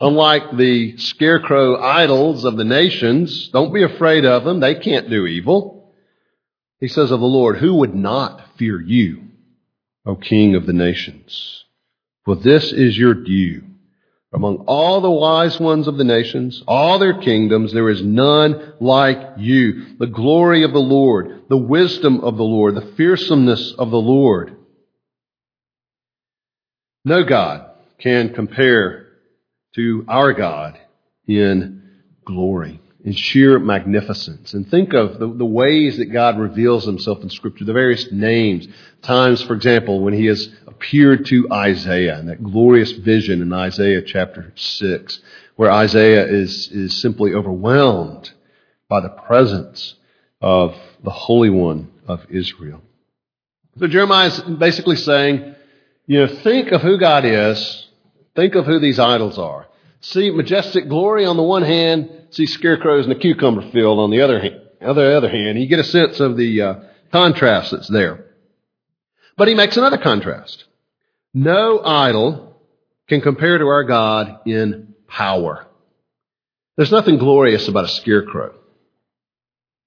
Unlike 0.00 0.56
the 0.56 0.96
scarecrow 0.98 1.80
idols 1.80 2.44
of 2.44 2.56
the 2.56 2.64
nations, 2.64 3.48
don't 3.48 3.72
be 3.72 3.82
afraid 3.82 4.24
of 4.24 4.44
them. 4.44 4.60
They 4.60 4.74
can't 4.74 5.10
do 5.10 5.26
evil. 5.26 5.94
He 6.80 6.88
says 6.88 7.10
of 7.10 7.20
the 7.20 7.26
Lord, 7.26 7.58
Who 7.58 7.76
would 7.76 7.94
not 7.94 8.56
fear 8.58 8.80
you, 8.80 9.28
O 10.04 10.16
King 10.16 10.54
of 10.54 10.66
the 10.66 10.74
nations? 10.74 11.64
For 12.24 12.36
this 12.36 12.72
is 12.72 12.96
your 12.96 13.14
due. 13.14 13.62
Among 14.32 14.64
all 14.66 15.00
the 15.00 15.10
wise 15.10 15.58
ones 15.58 15.86
of 15.86 15.96
the 15.96 16.04
nations, 16.04 16.62
all 16.66 16.98
their 16.98 17.18
kingdoms, 17.20 17.72
there 17.72 17.88
is 17.88 18.02
none 18.02 18.74
like 18.80 19.18
you. 19.38 19.96
The 19.98 20.08
glory 20.08 20.62
of 20.64 20.72
the 20.72 20.78
Lord, 20.78 21.35
the 21.48 21.56
wisdom 21.56 22.20
of 22.20 22.36
the 22.36 22.44
Lord, 22.44 22.74
the 22.74 22.92
fearsomeness 22.96 23.72
of 23.78 23.90
the 23.90 24.00
Lord. 24.00 24.56
No 27.04 27.24
God 27.24 27.70
can 27.98 28.34
compare 28.34 29.06
to 29.74 30.04
our 30.08 30.32
God 30.32 30.78
in 31.26 31.82
glory. 32.24 32.80
in 33.04 33.12
sheer 33.12 33.60
magnificence. 33.60 34.52
And 34.52 34.68
think 34.68 34.92
of 34.92 35.20
the, 35.20 35.32
the 35.32 35.44
ways 35.44 35.98
that 35.98 36.06
God 36.06 36.40
reveals 36.40 36.84
himself 36.84 37.22
in 37.22 37.30
Scripture, 37.30 37.64
the 37.64 37.72
various 37.72 38.10
names. 38.10 38.66
Times, 39.02 39.40
for 39.42 39.54
example, 39.54 40.00
when 40.00 40.12
he 40.12 40.26
has 40.26 40.48
appeared 40.66 41.26
to 41.26 41.46
Isaiah 41.52 42.18
in 42.18 42.26
that 42.26 42.42
glorious 42.42 42.90
vision 42.90 43.42
in 43.42 43.52
Isaiah 43.52 44.02
chapter 44.02 44.52
6, 44.56 45.20
where 45.54 45.70
Isaiah 45.70 46.26
is, 46.26 46.68
is 46.72 47.00
simply 47.00 47.32
overwhelmed 47.32 48.32
by 48.88 49.00
the 49.00 49.10
presence 49.10 49.94
of 50.46 50.76
the 51.02 51.10
Holy 51.10 51.50
One 51.50 51.90
of 52.06 52.24
Israel. 52.30 52.80
So 53.80 53.88
Jeremiah 53.88 54.28
is 54.28 54.40
basically 54.40 54.94
saying, 54.94 55.56
you 56.06 56.20
know, 56.20 56.28
think 56.28 56.70
of 56.70 56.82
who 56.82 56.98
God 56.98 57.24
is, 57.24 57.88
think 58.36 58.54
of 58.54 58.64
who 58.64 58.78
these 58.78 59.00
idols 59.00 59.38
are. 59.38 59.66
See 60.02 60.30
majestic 60.30 60.88
glory 60.88 61.26
on 61.26 61.36
the 61.36 61.42
one 61.42 61.64
hand, 61.64 62.28
see 62.30 62.46
scarecrows 62.46 63.06
in 63.06 63.10
a 63.10 63.18
cucumber 63.18 63.68
field 63.72 63.98
on 63.98 64.10
the 64.10 64.20
other 64.20 64.38
hand. 64.38 64.60
Other 64.80 65.16
other 65.16 65.28
hand, 65.28 65.58
you 65.58 65.66
get 65.66 65.80
a 65.80 65.84
sense 65.84 66.20
of 66.20 66.36
the 66.36 66.62
uh, 66.62 66.74
contrast 67.10 67.72
that's 67.72 67.88
there. 67.88 68.26
But 69.36 69.48
he 69.48 69.54
makes 69.54 69.76
another 69.76 69.98
contrast. 69.98 70.64
No 71.34 71.82
idol 71.84 72.56
can 73.08 73.20
compare 73.20 73.58
to 73.58 73.66
our 73.66 73.82
God 73.82 74.46
in 74.46 74.94
power. 75.08 75.66
There's 76.76 76.92
nothing 76.92 77.18
glorious 77.18 77.66
about 77.66 77.86
a 77.86 77.88
scarecrow, 77.88 78.54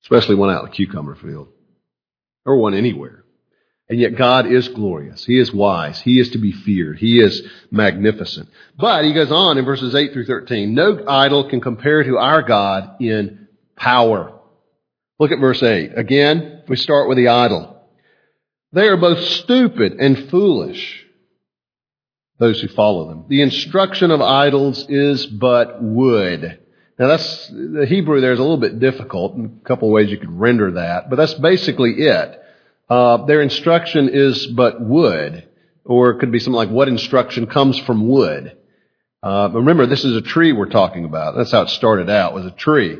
especially 0.03 0.35
one 0.35 0.49
out 0.49 0.63
in 0.63 0.69
the 0.69 0.75
cucumber 0.75 1.15
field, 1.15 1.49
or 2.45 2.57
one 2.57 2.73
anywhere. 2.73 3.23
And 3.89 3.99
yet 3.99 4.15
God 4.15 4.45
is 4.45 4.67
glorious. 4.67 5.25
He 5.25 5.39
is 5.39 5.51
wise. 5.51 5.99
He 5.99 6.19
is 6.19 6.29
to 6.31 6.37
be 6.37 6.51
feared. 6.51 6.99
He 6.99 7.19
is 7.19 7.41
magnificent. 7.71 8.49
But 8.77 9.03
he 9.03 9.13
goes 9.13 9.31
on 9.31 9.57
in 9.57 9.65
verses 9.65 9.95
8 9.95 10.13
through 10.13 10.25
13. 10.25 10.75
No 10.75 11.03
idol 11.07 11.49
can 11.49 11.59
compare 11.59 12.03
to 12.03 12.17
our 12.17 12.43
God 12.43 13.01
in 13.01 13.47
power. 13.75 14.39
Look 15.17 15.31
at 15.31 15.39
verse 15.39 15.63
8. 15.63 15.97
Again, 15.97 16.63
we 16.67 16.75
start 16.75 17.09
with 17.09 17.17
the 17.17 17.29
idol. 17.29 17.81
They 18.71 18.87
are 18.87 18.97
both 18.97 19.23
stupid 19.23 19.93
and 19.93 20.29
foolish, 20.29 21.03
those 22.37 22.61
who 22.61 22.67
follow 22.67 23.07
them. 23.07 23.25
The 23.27 23.41
instruction 23.41 24.11
of 24.11 24.21
idols 24.21 24.85
is 24.87 25.25
but 25.25 25.81
wood. 25.81 26.58
Now 26.99 27.07
that's, 27.07 27.47
the 27.47 27.85
Hebrew 27.87 28.19
there 28.19 28.33
is 28.33 28.39
a 28.39 28.41
little 28.41 28.57
bit 28.57 28.79
difficult. 28.79 29.35
In 29.35 29.59
a 29.63 29.67
couple 29.67 29.87
of 29.87 29.93
ways 29.93 30.11
you 30.11 30.17
could 30.17 30.37
render 30.37 30.71
that, 30.71 31.09
but 31.09 31.15
that's 31.15 31.33
basically 31.35 31.93
it. 31.93 32.43
Uh, 32.89 33.25
their 33.25 33.41
instruction 33.41 34.09
is 34.11 34.45
but 34.47 34.81
wood, 34.81 35.47
or 35.85 36.11
it 36.11 36.19
could 36.19 36.31
be 36.31 36.39
something 36.39 36.57
like 36.57 36.69
what 36.69 36.89
instruction 36.89 37.47
comes 37.47 37.79
from 37.79 38.09
wood. 38.09 38.57
Uh, 39.23 39.49
remember, 39.53 39.85
this 39.85 40.03
is 40.03 40.15
a 40.17 40.21
tree 40.21 40.51
we're 40.51 40.65
talking 40.65 41.05
about. 41.05 41.35
That's 41.35 41.51
how 41.51 41.61
it 41.61 41.69
started 41.69 42.09
out, 42.09 42.33
was 42.33 42.45
a 42.45 42.51
tree. 42.51 42.97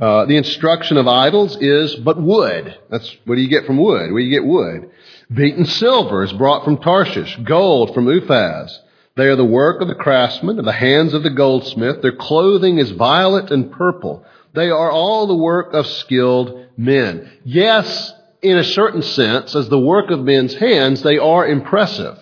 Uh, 0.00 0.24
the 0.24 0.36
instruction 0.36 0.96
of 0.96 1.06
idols 1.06 1.56
is 1.60 1.94
but 1.94 2.20
wood. 2.20 2.76
That's 2.90 3.16
what 3.24 3.36
do 3.36 3.40
you 3.40 3.48
get 3.48 3.66
from 3.66 3.78
wood? 3.78 4.10
Where 4.10 4.20
do 4.20 4.26
you 4.26 4.30
get 4.30 4.44
wood? 4.44 4.90
Beaten 5.32 5.66
silver 5.66 6.24
is 6.24 6.32
brought 6.32 6.64
from 6.64 6.78
Tarshish, 6.78 7.36
gold 7.44 7.94
from 7.94 8.06
Uphaz. 8.06 8.76
They 9.14 9.26
are 9.26 9.36
the 9.36 9.44
work 9.44 9.82
of 9.82 9.88
the 9.88 9.94
craftsman, 9.94 10.58
of 10.58 10.64
the 10.64 10.72
hands 10.72 11.12
of 11.12 11.22
the 11.22 11.30
goldsmith. 11.30 12.00
Their 12.00 12.16
clothing 12.16 12.78
is 12.78 12.90
violet 12.90 13.50
and 13.50 13.70
purple. 13.70 14.24
They 14.54 14.70
are 14.70 14.90
all 14.90 15.26
the 15.26 15.36
work 15.36 15.74
of 15.74 15.86
skilled 15.86 16.68
men. 16.76 17.30
Yes, 17.44 18.12
in 18.40 18.56
a 18.56 18.64
certain 18.64 19.02
sense, 19.02 19.54
as 19.54 19.68
the 19.68 19.78
work 19.78 20.10
of 20.10 20.20
men's 20.20 20.54
hands, 20.54 21.02
they 21.02 21.18
are 21.18 21.46
impressive. 21.46 22.18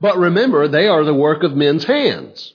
But 0.00 0.16
remember, 0.16 0.68
they 0.68 0.88
are 0.88 1.04
the 1.04 1.14
work 1.14 1.42
of 1.42 1.54
men's 1.56 1.84
hands. 1.84 2.54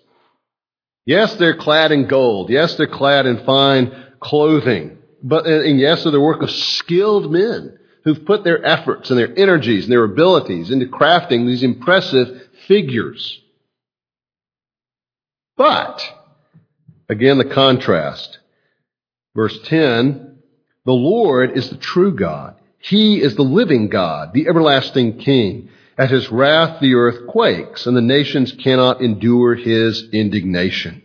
Yes, 1.05 1.35
they're 1.35 1.55
clad 1.55 1.91
in 1.91 2.07
gold. 2.07 2.49
Yes, 2.49 2.75
they're 2.75 2.87
clad 2.87 3.25
in 3.25 3.45
fine 3.45 3.91
clothing. 4.19 4.97
But, 5.23 5.45
and 5.45 5.79
yes, 5.79 6.03
they're 6.03 6.11
the 6.11 6.19
work 6.19 6.41
of 6.41 6.51
skilled 6.51 7.31
men 7.31 7.77
who've 8.03 8.25
put 8.25 8.43
their 8.43 8.65
efforts 8.65 9.09
and 9.09 9.19
their 9.19 9.37
energies 9.37 9.83
and 9.83 9.91
their 9.91 10.03
abilities 10.03 10.71
into 10.71 10.85
crafting 10.85 11.45
these 11.45 11.63
impressive 11.63 12.46
figures. 12.67 13.41
But, 15.55 16.01
again, 17.09 17.37
the 17.37 17.45
contrast. 17.45 18.39
Verse 19.35 19.57
10, 19.63 20.39
the 20.85 20.93
Lord 20.93 21.57
is 21.57 21.69
the 21.69 21.77
true 21.77 22.15
God. 22.15 22.55
He 22.79 23.21
is 23.21 23.35
the 23.35 23.43
living 23.43 23.89
God, 23.89 24.33
the 24.33 24.47
everlasting 24.47 25.17
King. 25.17 25.69
At 25.97 26.11
his 26.11 26.31
wrath 26.31 26.79
the 26.79 26.93
earth 26.93 27.27
quakes, 27.27 27.87
and 27.87 27.97
the 27.97 28.01
nations 28.01 28.51
cannot 28.51 29.01
endure 29.01 29.55
his 29.55 30.09
indignation. 30.11 31.01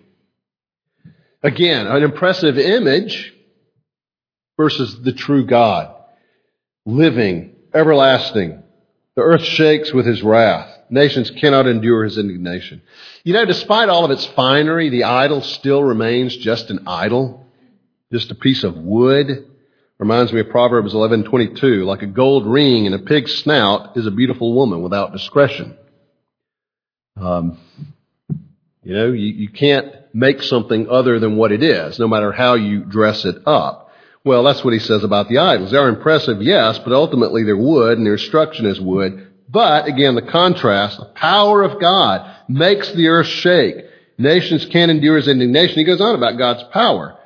Again, 1.42 1.86
an 1.86 2.02
impressive 2.02 2.58
image 2.58 3.34
versus 4.58 5.00
the 5.02 5.12
true 5.12 5.46
God. 5.46 5.94
Living, 6.84 7.56
everlasting. 7.74 8.62
The 9.16 9.22
earth 9.22 9.44
shakes 9.44 9.92
with 9.92 10.06
his 10.06 10.22
wrath. 10.22 10.70
Nations 10.92 11.30
cannot 11.30 11.66
endure 11.66 12.04
his 12.04 12.18
indignation. 12.18 12.82
You 13.24 13.32
know, 13.32 13.44
despite 13.44 13.88
all 13.88 14.04
of 14.04 14.10
its 14.10 14.26
finery, 14.26 14.90
the 14.90 15.04
idol 15.04 15.40
still 15.40 15.82
remains 15.82 16.36
just 16.36 16.70
an 16.70 16.84
idol, 16.86 17.46
just 18.12 18.30
a 18.30 18.34
piece 18.34 18.62
of 18.62 18.76
wood 18.76 19.46
Reminds 20.02 20.32
me 20.32 20.40
of 20.40 20.48
Proverbs 20.48 20.94
11:22, 20.94 21.84
like 21.84 22.02
a 22.02 22.06
gold 22.06 22.44
ring 22.44 22.86
in 22.86 22.92
a 22.92 22.98
pig's 22.98 23.32
snout 23.36 23.96
is 23.96 24.04
a 24.04 24.10
beautiful 24.10 24.52
woman 24.52 24.82
without 24.82 25.12
discretion. 25.12 25.76
Um, 27.16 27.56
you 28.82 28.94
know, 28.94 29.12
you, 29.12 29.32
you 29.32 29.48
can't 29.48 29.94
make 30.12 30.42
something 30.42 30.88
other 30.90 31.20
than 31.20 31.36
what 31.36 31.52
it 31.52 31.62
is, 31.62 32.00
no 32.00 32.08
matter 32.08 32.32
how 32.32 32.54
you 32.54 32.80
dress 32.80 33.24
it 33.24 33.46
up. 33.46 33.92
Well, 34.24 34.42
that's 34.42 34.64
what 34.64 34.74
he 34.74 34.80
says 34.80 35.04
about 35.04 35.28
the 35.28 35.38
idols. 35.38 35.70
They're 35.70 35.88
impressive, 35.88 36.42
yes, 36.42 36.80
but 36.80 36.92
ultimately 36.92 37.44
they're 37.44 37.56
wood 37.56 37.96
and 37.96 38.04
their 38.04 38.14
instruction 38.14 38.66
is 38.66 38.80
wood. 38.80 39.28
But 39.48 39.86
again, 39.86 40.14
the 40.14 40.22
contrast, 40.22 40.98
the 40.98 41.06
power 41.06 41.62
of 41.62 41.80
God 41.80 42.30
makes 42.48 42.90
the 42.92 43.08
earth 43.08 43.26
shake. 43.26 43.76
Nations 44.18 44.66
can't 44.66 44.90
endure 44.90 45.16
his 45.16 45.28
indignation. 45.28 45.76
He 45.76 45.84
goes 45.84 46.00
on 46.00 46.14
about 46.14 46.38
God's 46.38 46.64
power. 46.72 47.18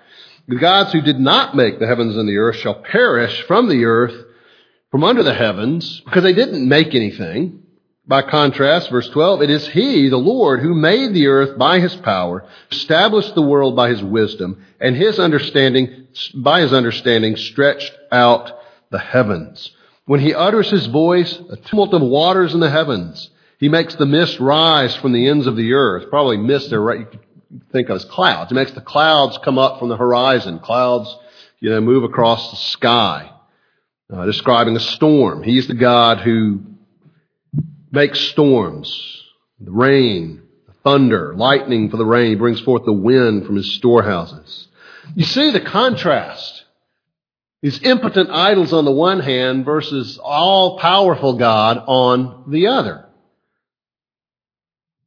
The 0.48 0.56
gods 0.56 0.92
who 0.92 1.00
did 1.00 1.18
not 1.18 1.56
make 1.56 1.78
the 1.78 1.86
heavens 1.86 2.16
and 2.16 2.28
the 2.28 2.36
earth 2.36 2.56
shall 2.56 2.74
perish 2.74 3.42
from 3.42 3.68
the 3.68 3.84
earth, 3.84 4.14
from 4.90 5.02
under 5.02 5.22
the 5.22 5.34
heavens, 5.34 6.00
because 6.04 6.22
they 6.22 6.32
didn't 6.32 6.68
make 6.68 6.94
anything. 6.94 7.62
By 8.08 8.22
contrast, 8.22 8.90
verse 8.90 9.08
12, 9.08 9.42
it 9.42 9.50
is 9.50 9.66
He, 9.66 10.08
the 10.08 10.16
Lord, 10.16 10.60
who 10.60 10.74
made 10.74 11.12
the 11.12 11.26
earth 11.26 11.58
by 11.58 11.80
His 11.80 11.96
power, 11.96 12.46
established 12.70 13.34
the 13.34 13.42
world 13.42 13.74
by 13.74 13.88
His 13.88 14.02
wisdom, 14.02 14.64
and 14.80 14.94
His 14.94 15.18
understanding, 15.18 16.06
by 16.32 16.60
His 16.60 16.72
understanding, 16.72 17.34
stretched 17.34 17.92
out 18.12 18.60
the 18.90 19.00
heavens. 19.00 19.72
When 20.06 20.20
He 20.20 20.34
utters 20.34 20.70
His 20.70 20.86
voice, 20.86 21.38
a 21.50 21.56
tumult 21.56 21.92
of 21.92 22.02
waters 22.02 22.54
in 22.54 22.60
the 22.60 22.70
heavens. 22.70 23.30
He 23.58 23.68
makes 23.68 23.94
the 23.94 24.06
mist 24.06 24.38
rise 24.40 24.94
from 24.96 25.12
the 25.12 25.28
ends 25.28 25.46
of 25.46 25.56
the 25.56 25.72
earth. 25.74 26.10
Probably 26.10 26.36
mist 26.36 26.70
there, 26.70 26.80
right? 26.80 27.00
You 27.00 27.06
could 27.06 27.20
think 27.72 27.88
of 27.88 27.96
as 27.96 28.04
clouds. 28.04 28.50
He 28.50 28.54
makes 28.54 28.72
the 28.72 28.80
clouds 28.80 29.38
come 29.42 29.58
up 29.58 29.78
from 29.78 29.88
the 29.88 29.96
horizon. 29.96 30.58
Clouds, 30.58 31.14
you 31.60 31.70
know, 31.70 31.80
move 31.80 32.04
across 32.04 32.50
the 32.50 32.56
sky, 32.56 33.30
uh, 34.12 34.26
describing 34.26 34.76
a 34.76 34.80
storm. 34.80 35.42
He's 35.42 35.66
the 35.68 35.74
God 35.74 36.18
who 36.20 36.60
makes 37.90 38.20
storms, 38.20 39.22
the 39.58 39.70
rain, 39.70 40.42
the 40.66 40.74
thunder, 40.84 41.34
lightning 41.34 41.88
for 41.88 41.96
the 41.96 42.04
rain. 42.04 42.30
He 42.30 42.34
brings 42.34 42.60
forth 42.60 42.84
the 42.84 42.92
wind 42.92 43.46
from 43.46 43.56
his 43.56 43.72
storehouses. 43.74 44.68
You 45.14 45.24
see 45.24 45.50
the 45.50 45.60
contrast. 45.60 46.55
These 47.62 47.82
impotent 47.82 48.30
idols 48.30 48.72
on 48.72 48.84
the 48.84 48.92
one 48.92 49.20
hand 49.20 49.64
versus 49.64 50.18
all 50.22 50.78
powerful 50.78 51.34
God 51.34 51.82
on 51.86 52.50
the 52.50 52.68
other 52.68 53.06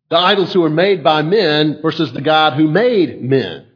the 0.10 0.18
idols 0.18 0.52
who 0.54 0.64
are 0.64 0.70
made 0.70 1.04
by 1.04 1.22
men 1.22 1.80
versus 1.82 2.12
the 2.12 2.22
God 2.22 2.54
who 2.54 2.68
made 2.68 3.22
men. 3.22 3.68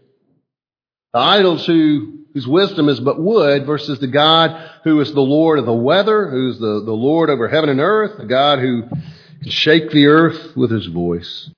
The 1.13 1.19
idols 1.19 1.65
who, 1.65 2.25
whose 2.33 2.47
wisdom 2.47 2.89
is 2.89 2.99
but 2.99 3.21
wood 3.21 3.67
versus 3.67 3.99
the 3.99 4.07
God 4.07 4.71
who 4.83 4.99
is 4.99 5.13
the 5.13 5.21
Lord 5.21 5.59
of 5.59 5.65
the 5.65 5.73
weather, 5.73 6.29
who's 6.29 6.57
the, 6.57 6.81
the 6.83 6.91
Lord 6.93 7.29
over 7.29 7.47
heaven 7.47 7.69
and 7.69 7.79
earth, 7.79 8.17
the 8.17 8.25
God 8.25 8.59
who 8.59 8.83
can 8.87 9.51
shake 9.51 9.91
the 9.91 10.07
earth 10.07 10.57
with 10.57 10.71
his 10.71 10.87
voice. 10.87 11.51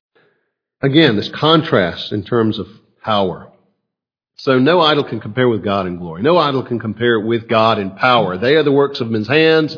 Again, 0.82 1.16
this 1.16 1.30
contrast 1.30 2.12
in 2.12 2.24
terms 2.24 2.60
of 2.60 2.68
power. 3.02 3.52
So 4.38 4.60
no 4.60 4.82
idol 4.82 5.04
can 5.06 5.22
compare 5.22 5.48
with 5.48 5.64
God 5.64 5.88
in 5.88 5.98
glory. 5.98 6.22
No 6.22 6.38
idol 6.38 6.64
can 6.64 6.80
compare 6.80 7.20
with 7.20 7.48
God 7.48 7.80
in 7.80 7.92
power. 7.92 8.38
They 8.38 8.56
are 8.56 8.64
the 8.64 8.72
works 8.72 9.00
of 9.00 9.10
men's 9.10 9.28
hands. 9.28 9.78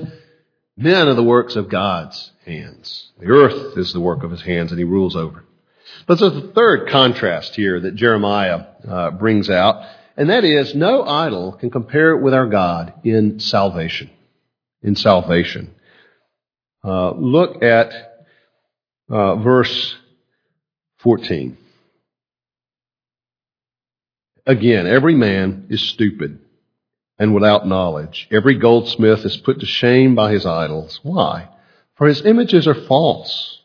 Men 0.75 1.07
are 1.07 1.13
the 1.13 1.23
works 1.23 1.55
of 1.55 1.69
God's 1.69 2.31
hands. 2.45 3.11
The 3.19 3.27
earth 3.27 3.77
is 3.77 3.93
the 3.93 3.99
work 3.99 4.23
of 4.23 4.31
his 4.31 4.41
hands, 4.41 4.71
and 4.71 4.79
he 4.79 4.83
rules 4.85 5.15
over. 5.15 5.39
it. 5.39 5.45
But 6.05 6.19
there's 6.19 6.35
a 6.35 6.51
third 6.53 6.89
contrast 6.89 7.55
here 7.55 7.79
that 7.81 7.95
Jeremiah 7.95 8.65
uh, 8.87 9.11
brings 9.11 9.49
out, 9.49 9.83
and 10.15 10.29
that 10.29 10.43
is 10.43 10.75
no 10.75 11.03
idol 11.03 11.53
can 11.53 11.69
compare 11.69 12.15
with 12.17 12.33
our 12.33 12.47
God 12.47 12.93
in 13.03 13.39
salvation. 13.39 14.09
In 14.81 14.95
salvation. 14.95 15.73
Uh, 16.83 17.11
look 17.11 17.63
at 17.63 17.91
uh, 19.09 19.35
verse 19.35 19.95
14. 20.99 21.57
Again, 24.47 24.87
every 24.87 25.13
man 25.13 25.67
is 25.69 25.81
stupid 25.81 26.39
and 27.19 27.33
without 27.33 27.67
knowledge. 27.67 28.29
Every 28.31 28.57
goldsmith 28.57 29.25
is 29.25 29.35
put 29.35 29.59
to 29.59 29.65
shame 29.65 30.15
by 30.15 30.31
his 30.31 30.45
idols. 30.45 31.01
Why? 31.03 31.49
For 31.95 32.07
his 32.07 32.25
images 32.25 32.65
are 32.65 32.87
false. 32.87 33.59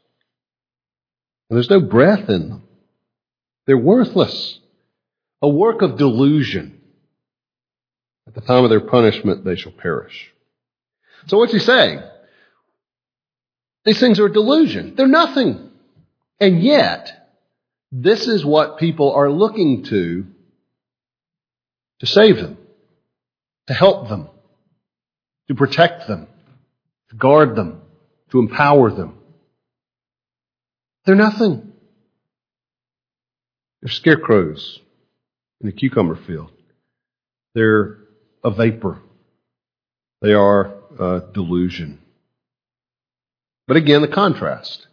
And 1.49 1.57
there's 1.57 1.71
no 1.71 1.81
breath 1.81 2.29
in 2.29 2.49
them. 2.49 2.63
They're 3.67 3.79
worthless. 3.79 4.59
A 5.41 5.49
work 5.49 5.83
of 5.83 5.99
delusion. 5.99 6.81
At 8.27 8.35
the 8.35 8.41
time 8.41 8.65
of 8.65 8.71
their 8.71 8.81
punishment, 8.81 9.45
they 9.45 9.55
shall 9.55 9.73
perish. 9.73 10.33
So 11.27 11.39
what's 11.39 11.53
he 11.53 11.61
saying? 11.61 12.03
These 13.85 14.01
things 14.01 14.19
are 14.19 14.27
a 14.27 14.33
delusion. 14.33 14.95
They're 14.97 15.07
nothing. 15.07 15.71
And 16.41 16.61
yet, 16.61 17.31
this 17.93 18.27
is 18.27 18.45
what 18.45 18.79
people 18.79 19.13
are 19.13 19.31
looking 19.31 19.85
to 19.85 20.27
to 22.03 22.07
save 22.09 22.35
them, 22.37 22.59
to 23.69 23.75
help 23.75 24.09
them, 24.09 24.29
to 25.47 25.55
protect 25.55 26.09
them, 26.09 26.27
to 27.11 27.17
guard 27.17 27.55
them, 27.55 27.81
to 28.33 28.41
empower 28.41 28.91
them. 28.91 29.17
They're 31.05 31.15
nothing. 31.15 31.73
They're 33.81 33.93
scarecrows 33.93 34.81
in 35.61 35.69
a 35.69 35.73
cucumber 35.73 36.17
field. 36.17 36.51
They're 37.55 37.99
a 38.43 38.51
vapor. 38.51 38.99
They 40.23 40.33
are 40.33 40.75
a 40.99 41.23
delusion. 41.33 42.01
But 43.69 43.77
again, 43.77 44.03
the 44.03 44.09
contrast. 44.09 44.89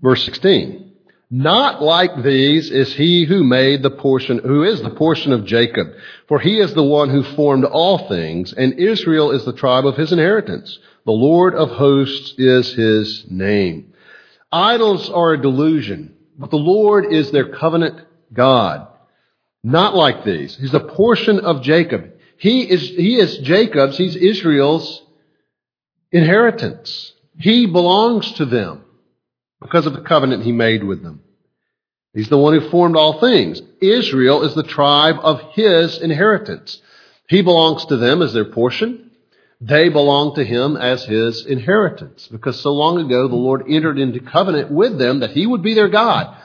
Verse 0.00 0.24
16. 0.24 0.89
Not 1.30 1.80
like 1.80 2.24
these 2.24 2.72
is 2.72 2.92
he 2.92 3.24
who 3.24 3.44
made 3.44 3.82
the 3.82 3.90
portion, 3.90 4.38
who 4.38 4.64
is 4.64 4.82
the 4.82 4.90
portion 4.90 5.32
of 5.32 5.44
Jacob. 5.44 5.92
For 6.26 6.40
he 6.40 6.58
is 6.58 6.74
the 6.74 6.82
one 6.82 7.08
who 7.08 7.22
formed 7.22 7.64
all 7.64 8.08
things, 8.08 8.52
and 8.52 8.80
Israel 8.80 9.30
is 9.30 9.44
the 9.44 9.52
tribe 9.52 9.86
of 9.86 9.96
his 9.96 10.10
inheritance. 10.10 10.76
The 11.06 11.12
Lord 11.12 11.54
of 11.54 11.70
hosts 11.70 12.34
is 12.36 12.72
his 12.72 13.26
name. 13.30 13.94
Idols 14.50 15.08
are 15.08 15.34
a 15.34 15.40
delusion, 15.40 16.16
but 16.36 16.50
the 16.50 16.56
Lord 16.56 17.12
is 17.12 17.30
their 17.30 17.48
covenant 17.50 18.00
God. 18.32 18.88
Not 19.62 19.94
like 19.94 20.24
these. 20.24 20.56
He's 20.56 20.72
the 20.72 20.80
portion 20.80 21.38
of 21.38 21.62
Jacob. 21.62 22.10
He 22.38 22.62
is, 22.62 22.80
he 22.80 23.20
is 23.20 23.38
Jacob's, 23.38 23.96
he's 23.96 24.16
Israel's 24.16 25.00
inheritance. 26.10 27.12
He 27.38 27.66
belongs 27.66 28.32
to 28.32 28.46
them 28.46 28.84
because 29.60 29.86
of 29.86 29.92
the 29.92 30.02
covenant 30.02 30.42
he 30.42 30.52
made 30.52 30.84
with 30.84 31.02
them. 31.02 31.22
He's 32.14 32.28
the 32.28 32.38
one 32.38 32.54
who 32.54 32.70
formed 32.70 32.96
all 32.96 33.20
things. 33.20 33.62
Israel 33.80 34.42
is 34.42 34.54
the 34.54 34.64
tribe 34.64 35.16
of 35.22 35.40
his 35.52 35.98
inheritance. 35.98 36.80
He 37.28 37.42
belongs 37.42 37.84
to 37.86 37.96
them 37.96 38.22
as 38.22 38.32
their 38.32 38.46
portion. 38.46 39.10
They 39.60 39.90
belong 39.90 40.34
to 40.34 40.44
him 40.44 40.76
as 40.76 41.04
his 41.04 41.46
inheritance. 41.46 42.26
Because 42.28 42.60
so 42.60 42.72
long 42.72 42.98
ago 42.98 43.28
the 43.28 43.36
Lord 43.36 43.64
entered 43.68 43.98
into 43.98 44.18
covenant 44.20 44.70
with 44.70 44.98
them 44.98 45.20
that 45.20 45.30
he 45.30 45.46
would 45.46 45.62
be 45.62 45.74
their 45.74 45.88
God. 45.88 46.36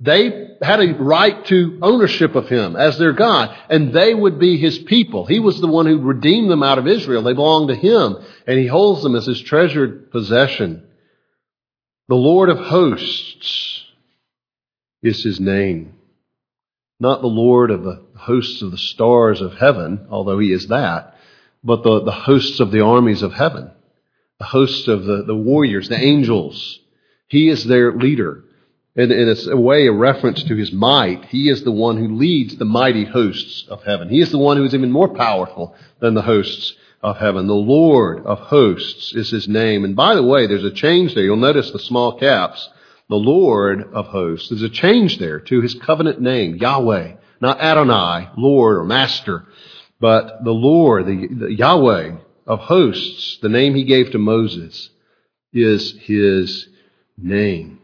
They 0.00 0.56
had 0.60 0.80
a 0.80 0.94
right 0.94 1.46
to 1.46 1.78
ownership 1.80 2.34
of 2.34 2.48
him 2.48 2.74
as 2.76 2.98
their 2.98 3.12
God, 3.12 3.56
and 3.70 3.92
they 3.92 4.12
would 4.12 4.38
be 4.38 4.58
his 4.58 4.76
people. 4.76 5.24
He 5.24 5.38
was 5.38 5.60
the 5.60 5.68
one 5.68 5.86
who 5.86 5.98
redeemed 6.00 6.50
them 6.50 6.64
out 6.64 6.78
of 6.78 6.88
Israel. 6.88 7.22
They 7.22 7.32
belonged 7.32 7.68
to 7.68 7.76
him, 7.76 8.16
and 8.46 8.58
he 8.58 8.66
holds 8.66 9.02
them 9.02 9.14
as 9.14 9.24
his 9.24 9.40
treasured 9.40 10.10
possession. 10.10 10.86
The 12.08 12.14
Lord 12.14 12.50
of 12.50 12.58
hosts 12.58 13.82
is 15.02 15.22
his 15.22 15.40
name. 15.40 15.94
Not 17.00 17.22
the 17.22 17.28
Lord 17.28 17.70
of 17.70 17.82
the 17.82 18.04
hosts 18.16 18.62
of 18.62 18.70
the 18.70 18.78
stars 18.78 19.40
of 19.40 19.54
heaven, 19.54 20.06
although 20.10 20.38
he 20.38 20.52
is 20.52 20.68
that, 20.68 21.16
but 21.62 21.82
the, 21.82 22.04
the 22.04 22.12
hosts 22.12 22.60
of 22.60 22.70
the 22.70 22.82
armies 22.82 23.22
of 23.22 23.32
heaven, 23.32 23.70
the 24.38 24.44
hosts 24.44 24.86
of 24.86 25.04
the, 25.04 25.24
the 25.24 25.34
warriors, 25.34 25.88
the 25.88 25.98
angels. 25.98 26.78
He 27.28 27.48
is 27.48 27.64
their 27.64 27.92
leader. 27.92 28.44
And, 28.96 29.10
it's 29.10 29.46
a 29.46 29.56
way, 29.56 29.86
a 29.86 29.92
reference 29.92 30.44
to 30.44 30.54
his 30.54 30.72
might. 30.72 31.24
He 31.24 31.48
is 31.48 31.64
the 31.64 31.72
one 31.72 31.96
who 31.96 32.16
leads 32.16 32.56
the 32.56 32.64
mighty 32.64 33.04
hosts 33.04 33.64
of 33.68 33.82
heaven. 33.82 34.08
He 34.08 34.20
is 34.20 34.30
the 34.30 34.38
one 34.38 34.56
who 34.56 34.64
is 34.64 34.74
even 34.74 34.92
more 34.92 35.08
powerful 35.08 35.74
than 36.00 36.14
the 36.14 36.22
hosts 36.22 36.74
of 37.04 37.18
heaven. 37.18 37.46
The 37.46 37.52
Lord 37.52 38.24
of 38.24 38.38
hosts 38.38 39.12
is 39.14 39.30
his 39.30 39.46
name. 39.46 39.84
And 39.84 39.94
by 39.94 40.14
the 40.14 40.22
way, 40.22 40.46
there's 40.46 40.64
a 40.64 40.70
change 40.70 41.14
there. 41.14 41.22
You'll 41.22 41.36
notice 41.36 41.70
the 41.70 41.78
small 41.78 42.18
caps. 42.18 42.66
The 43.10 43.16
Lord 43.16 43.92
of 43.92 44.06
hosts. 44.06 44.48
There's 44.48 44.62
a 44.62 44.70
change 44.70 45.18
there 45.18 45.38
to 45.38 45.60
his 45.60 45.74
covenant 45.74 46.22
name, 46.22 46.56
Yahweh. 46.56 47.16
Not 47.42 47.60
Adonai, 47.60 48.30
Lord 48.38 48.78
or 48.78 48.84
Master, 48.84 49.44
but 50.00 50.44
the 50.44 50.52
Lord, 50.52 51.04
the, 51.04 51.28
the 51.28 51.54
Yahweh 51.54 52.16
of 52.46 52.60
hosts, 52.60 53.38
the 53.42 53.50
name 53.50 53.74
he 53.74 53.84
gave 53.84 54.12
to 54.12 54.18
Moses, 54.18 54.88
is 55.52 55.94
his 56.00 56.66
name. 57.18 57.80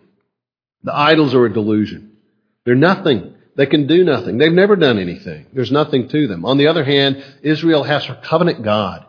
The 0.83 0.97
idols 0.97 1.35
are 1.35 1.45
a 1.45 1.53
delusion. 1.53 2.17
They're 2.65 2.75
nothing. 2.75 3.35
They 3.55 3.67
can 3.67 3.87
do 3.87 4.03
nothing. 4.03 4.39
They've 4.39 4.51
never 4.51 4.77
done 4.77 4.99
anything. 4.99 5.47
There's 5.53 5.73
nothing 5.73 6.09
to 6.09 6.27
them. 6.27 6.47
On 6.47 6.57
the 6.57 6.69
other 6.69 6.85
hand, 6.85 7.23
Israel 7.43 7.83
has 7.83 8.07
her 8.07 8.19
covenant 8.25 8.63
God 8.63 9.05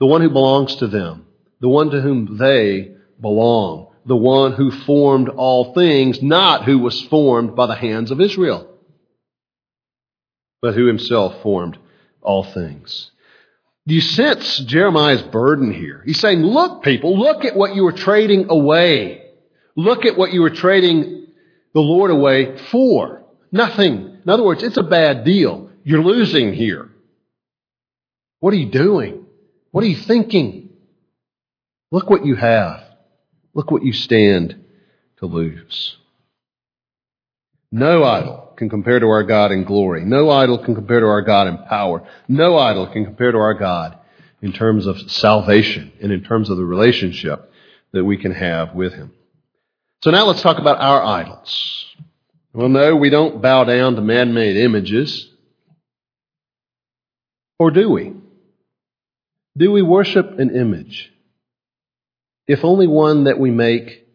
the 0.00 0.06
one 0.06 0.20
who 0.20 0.30
belongs 0.30 0.76
to 0.76 0.86
them, 0.86 1.26
the 1.60 1.68
one 1.68 1.90
to 1.90 2.00
whom 2.00 2.38
they 2.38 2.94
belong, 3.20 3.88
the 4.06 4.16
one 4.16 4.52
who 4.52 4.70
formed 4.70 5.28
all 5.28 5.74
things, 5.74 6.22
not 6.22 6.64
who 6.64 6.78
was 6.78 7.00
formed 7.02 7.54
by 7.54 7.66
the 7.66 7.74
hands 7.74 8.10
of 8.10 8.20
Israel, 8.20 8.68
but 10.62 10.74
who 10.74 10.86
himself 10.86 11.42
formed 11.42 11.78
all 12.22 12.44
things. 12.44 13.10
Do 13.86 13.94
you 13.94 14.00
sense 14.00 14.58
Jeremiah's 14.58 15.22
burden 15.22 15.72
here? 15.72 16.02
He's 16.04 16.20
saying, 16.20 16.40
look, 16.40 16.82
people, 16.82 17.18
look 17.18 17.44
at 17.44 17.56
what 17.56 17.74
you 17.74 17.84
were 17.84 17.92
trading 17.92 18.50
away. 18.50 19.22
Look 19.76 20.04
at 20.04 20.16
what 20.18 20.32
you 20.32 20.42
were 20.42 20.50
trading 20.50 21.26
the 21.72 21.80
Lord 21.80 22.10
away 22.10 22.58
for. 22.70 23.22
Nothing. 23.50 24.18
In 24.22 24.28
other 24.28 24.42
words, 24.42 24.62
it's 24.62 24.76
a 24.76 24.82
bad 24.82 25.24
deal. 25.24 25.70
You're 25.84 26.02
losing 26.02 26.52
here. 26.52 26.90
What 28.40 28.52
are 28.52 28.58
you 28.58 28.70
doing? 28.70 29.24
What 29.70 29.84
are 29.84 29.88
you 29.88 29.96
thinking? 29.96 30.70
Look 31.90 32.10
what 32.10 32.24
you 32.24 32.36
have. 32.36 32.82
Look 33.54 33.70
what 33.70 33.82
you 33.82 33.92
stand 33.92 34.64
to 35.18 35.26
lose. 35.26 35.96
No 37.70 38.02
idol 38.02 38.54
can 38.56 38.70
compare 38.70 38.98
to 38.98 39.06
our 39.06 39.24
God 39.24 39.52
in 39.52 39.64
glory. 39.64 40.04
No 40.04 40.30
idol 40.30 40.64
can 40.64 40.74
compare 40.74 41.00
to 41.00 41.06
our 41.06 41.22
God 41.22 41.48
in 41.48 41.58
power. 41.58 42.06
No 42.26 42.56
idol 42.56 42.86
can 42.86 43.04
compare 43.04 43.32
to 43.32 43.38
our 43.38 43.54
God 43.54 43.98
in 44.40 44.52
terms 44.52 44.86
of 44.86 45.10
salvation 45.10 45.92
and 46.00 46.12
in 46.12 46.22
terms 46.24 46.50
of 46.50 46.56
the 46.56 46.64
relationship 46.64 47.50
that 47.92 48.04
we 48.04 48.16
can 48.16 48.32
have 48.32 48.74
with 48.74 48.94
Him. 48.94 49.12
So 50.02 50.10
now 50.10 50.26
let's 50.26 50.42
talk 50.42 50.58
about 50.58 50.80
our 50.80 51.02
idols. 51.02 51.86
Well, 52.52 52.68
no, 52.68 52.96
we 52.96 53.10
don't 53.10 53.42
bow 53.42 53.64
down 53.64 53.96
to 53.96 54.00
man-made 54.00 54.56
images. 54.56 55.28
Or 57.58 57.70
do 57.70 57.90
we? 57.90 58.14
Do 59.58 59.72
we 59.72 59.82
worship 59.82 60.38
an 60.38 60.54
image? 60.54 61.12
If 62.46 62.64
only 62.64 62.86
one 62.86 63.24
that 63.24 63.40
we 63.40 63.50
make 63.50 64.06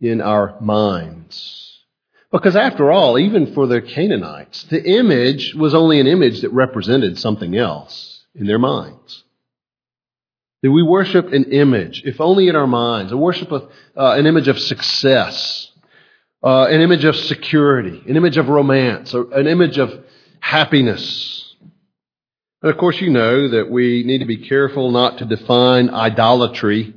in 0.00 0.20
our 0.20 0.58
minds. 0.60 1.84
Because 2.32 2.56
after 2.56 2.90
all, 2.90 3.18
even 3.18 3.54
for 3.54 3.66
the 3.66 3.80
Canaanites, 3.80 4.64
the 4.64 4.82
image 4.82 5.54
was 5.54 5.74
only 5.74 6.00
an 6.00 6.06
image 6.06 6.40
that 6.40 6.50
represented 6.50 7.18
something 7.18 7.56
else 7.56 8.24
in 8.34 8.46
their 8.46 8.58
minds. 8.58 9.22
Do 10.62 10.72
we 10.72 10.82
worship 10.82 11.32
an 11.32 11.44
image, 11.52 12.02
if 12.04 12.20
only 12.20 12.48
in 12.48 12.56
our 12.56 12.66
minds, 12.66 13.12
a 13.12 13.16
worship 13.16 13.52
of 13.52 13.70
uh, 13.96 14.12
an 14.12 14.26
image 14.26 14.48
of 14.48 14.58
success, 14.58 15.70
uh, 16.42 16.64
an 16.64 16.80
image 16.80 17.04
of 17.04 17.14
security, 17.14 18.02
an 18.08 18.16
image 18.16 18.38
of 18.38 18.48
romance, 18.48 19.12
an 19.14 19.46
image 19.46 19.78
of 19.78 19.92
happiness, 20.40 21.45
and 22.62 22.72
of 22.72 22.78
course, 22.78 23.00
you 23.00 23.10
know 23.10 23.48
that 23.50 23.70
we 23.70 24.02
need 24.04 24.18
to 24.18 24.26
be 24.26 24.48
careful 24.48 24.90
not 24.90 25.18
to 25.18 25.24
define 25.24 25.90
idolatry 25.90 26.94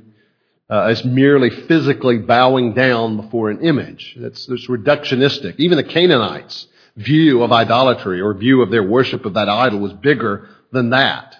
uh, 0.70 0.82
as 0.84 1.04
merely 1.04 1.50
physically 1.50 2.18
bowing 2.18 2.74
down 2.74 3.16
before 3.16 3.50
an 3.50 3.60
image. 3.60 4.16
That's, 4.16 4.46
that's 4.46 4.68
reductionistic. 4.68 5.56
Even 5.58 5.76
the 5.76 5.84
Canaanites' 5.84 6.66
view 6.96 7.42
of 7.42 7.52
idolatry 7.52 8.20
or 8.20 8.32
view 8.34 8.62
of 8.62 8.70
their 8.70 8.82
worship 8.82 9.24
of 9.24 9.34
that 9.34 9.48
idol 9.48 9.80
was 9.80 9.92
bigger 9.92 10.48
than 10.72 10.90
that. 10.90 11.36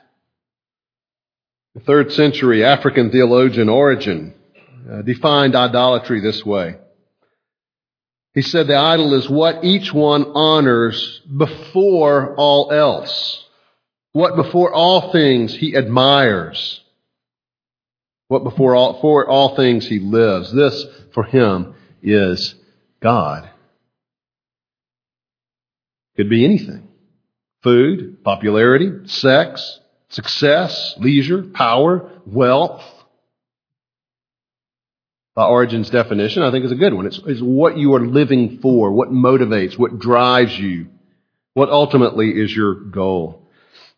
The 1.75 1.81
third 1.81 2.13
century 2.13 2.65
African 2.65 3.11
theologian 3.11 3.69
Origen 3.69 4.35
uh, 4.91 5.03
defined 5.03 5.55
idolatry 5.55 6.21
this 6.21 6.45
way. 6.45 6.77
He 8.35 8.43
said 8.43 8.67
the 8.67 8.77
idol 8.77 9.15
is 9.15 9.31
what 9.31 9.65
each 9.65 9.93
one 9.93 10.25
honors 10.35 11.21
before 11.37 12.35
all 12.37 12.73
else 12.73 13.45
what 14.13 14.37
before 14.37 14.73
all 14.73 15.13
things 15.13 15.55
he 15.55 15.77
admires, 15.77 16.81
what 18.29 18.45
before 18.45 18.75
all, 18.75 19.01
for 19.01 19.29
all 19.29 19.57
things 19.57 19.87
he 19.87 19.99
lives. 19.99 20.53
This 20.53 20.85
for 21.13 21.25
him 21.25 21.75
is 22.03 22.55
God. 23.01 23.51
Could 26.17 26.29
be 26.29 26.45
anything. 26.45 26.89
food, 27.63 28.23
popularity, 28.25 29.07
sex, 29.07 29.81
success, 30.09 30.95
leisure, 30.99 31.43
power, 31.43 32.11
wealth. 32.27 32.83
By 35.35 35.45
Origen's 35.47 35.91
definition, 35.91 36.43
I 36.43 36.51
think 36.51 36.65
is 36.65 36.73
a 36.73 36.77
good 36.77 36.93
one. 36.93 37.07
It's, 37.07 37.21
it's 37.27 37.41
what 37.41 37.77
you 37.77 37.95
are 37.95 38.05
living 38.05 38.59
for, 38.61 38.93
what 38.93 39.11
motivates, 39.11 39.79
what 39.79 39.99
drives 39.99 40.59
you, 40.59 40.89
what 41.55 41.71
ultimately 41.71 42.31
is 42.31 42.55
your 42.55 42.75
goal. 42.75 43.40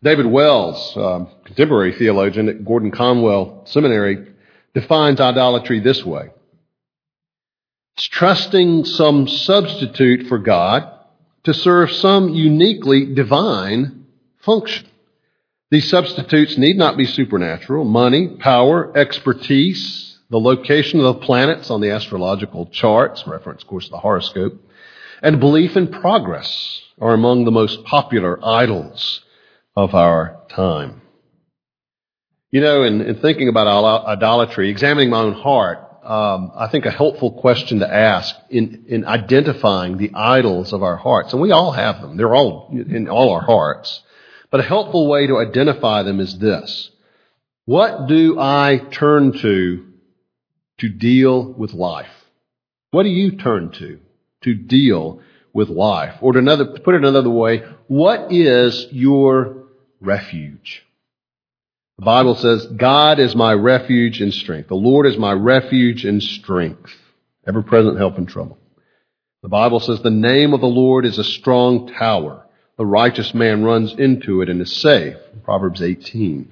David 0.03 0.25
Wells, 0.25 0.97
um, 0.97 1.29
contemporary 1.45 1.93
theologian 1.93 2.49
at 2.49 2.65
Gordon 2.65 2.91
Conwell 2.91 3.61
Seminary, 3.65 4.27
defines 4.73 5.21
idolatry 5.21 5.79
this 5.79 6.03
way. 6.03 6.29
It's 7.95 8.07
trusting 8.09 8.83
some 8.83 9.29
substitute 9.29 10.27
for 10.27 10.39
God 10.39 10.89
to 11.45 11.53
serve 11.53 11.89
some 11.91 12.29
uniquely 12.29 13.13
divine 13.13 14.05
function. 14.41 14.87
These 15.71 15.89
substitutes 15.89 16.57
need 16.57 16.77
not 16.77 16.97
be 16.97 17.05
supernatural. 17.05 17.85
Money, 17.85 18.27
power, 18.39 18.95
expertise, 18.97 20.17
the 20.29 20.39
location 20.39 20.99
of 20.99 21.05
the 21.05 21.25
planets 21.25 21.69
on 21.69 21.79
the 21.79 21.91
astrological 21.91 22.65
charts, 22.65 23.25
reference, 23.25 23.61
of 23.61 23.69
course, 23.69 23.87
the 23.87 23.99
horoscope, 23.99 24.61
and 25.21 25.39
belief 25.39 25.77
in 25.77 25.87
progress 25.87 26.81
are 26.99 27.13
among 27.13 27.45
the 27.45 27.51
most 27.51 27.85
popular 27.85 28.37
idols 28.45 29.21
of 29.75 29.95
our 29.95 30.41
time. 30.49 31.01
You 32.51 32.61
know, 32.61 32.83
in, 32.83 33.01
in 33.01 33.15
thinking 33.15 33.49
about 33.49 34.05
idolatry, 34.05 34.69
examining 34.69 35.09
my 35.09 35.21
own 35.21 35.33
heart, 35.33 35.79
um, 36.03 36.51
I 36.55 36.67
think 36.67 36.85
a 36.85 36.91
helpful 36.91 37.31
question 37.31 37.79
to 37.79 37.91
ask 37.91 38.35
in, 38.49 38.85
in 38.87 39.05
identifying 39.05 39.97
the 39.97 40.11
idols 40.13 40.73
of 40.73 40.83
our 40.83 40.97
hearts, 40.97 41.33
and 41.33 41.41
we 41.41 41.51
all 41.51 41.71
have 41.71 42.01
them. 42.01 42.17
They're 42.17 42.35
all 42.35 42.69
in 42.71 43.07
all 43.07 43.31
our 43.31 43.41
hearts. 43.41 44.01
But 44.51 44.59
a 44.59 44.63
helpful 44.63 45.07
way 45.07 45.25
to 45.27 45.39
identify 45.39 46.03
them 46.03 46.19
is 46.19 46.37
this. 46.37 46.91
What 47.65 48.07
do 48.07 48.37
I 48.39 48.81
turn 48.91 49.31
to 49.39 49.87
to 50.79 50.89
deal 50.89 51.53
with 51.53 51.73
life? 51.73 52.11
What 52.91 53.03
do 53.03 53.09
you 53.09 53.37
turn 53.37 53.71
to 53.79 53.99
to 54.41 54.53
deal 54.53 55.21
with 55.53 55.69
life? 55.69 56.15
Or 56.21 56.33
to, 56.33 56.39
another, 56.39 56.65
to 56.65 56.79
put 56.81 56.95
it 56.95 57.03
another 57.03 57.29
way, 57.29 57.63
what 57.87 58.31
is 58.31 58.87
your 58.91 59.62
refuge? 60.03 60.85
The 61.97 62.05
Bible 62.05 62.35
says, 62.35 62.65
God 62.65 63.19
is 63.19 63.35
my 63.35 63.53
refuge 63.53 64.19
and 64.19 64.33
strength. 64.33 64.69
The 64.69 64.75
Lord 64.75 65.05
is 65.05 65.17
my 65.17 65.31
refuge 65.31 66.05
and 66.05 66.21
strength, 66.21 66.91
ever 67.47 67.61
present 67.61 67.97
help 67.97 68.17
in 68.17 68.25
trouble. 68.25 68.57
The 69.43 69.49
Bible 69.49 69.79
says, 69.79 70.01
the 70.01 70.09
name 70.09 70.53
of 70.53 70.61
the 70.61 70.67
Lord 70.67 71.05
is 71.05 71.19
a 71.19 71.23
strong 71.23 71.93
tower. 71.93 72.45
The 72.77 72.85
righteous 72.85 73.33
man 73.33 73.63
runs 73.63 73.93
into 73.93 74.41
it 74.41 74.49
and 74.49 74.61
is 74.61 74.75
safe. 74.75 75.17
Proverbs 75.43 75.81
18. 75.81 76.51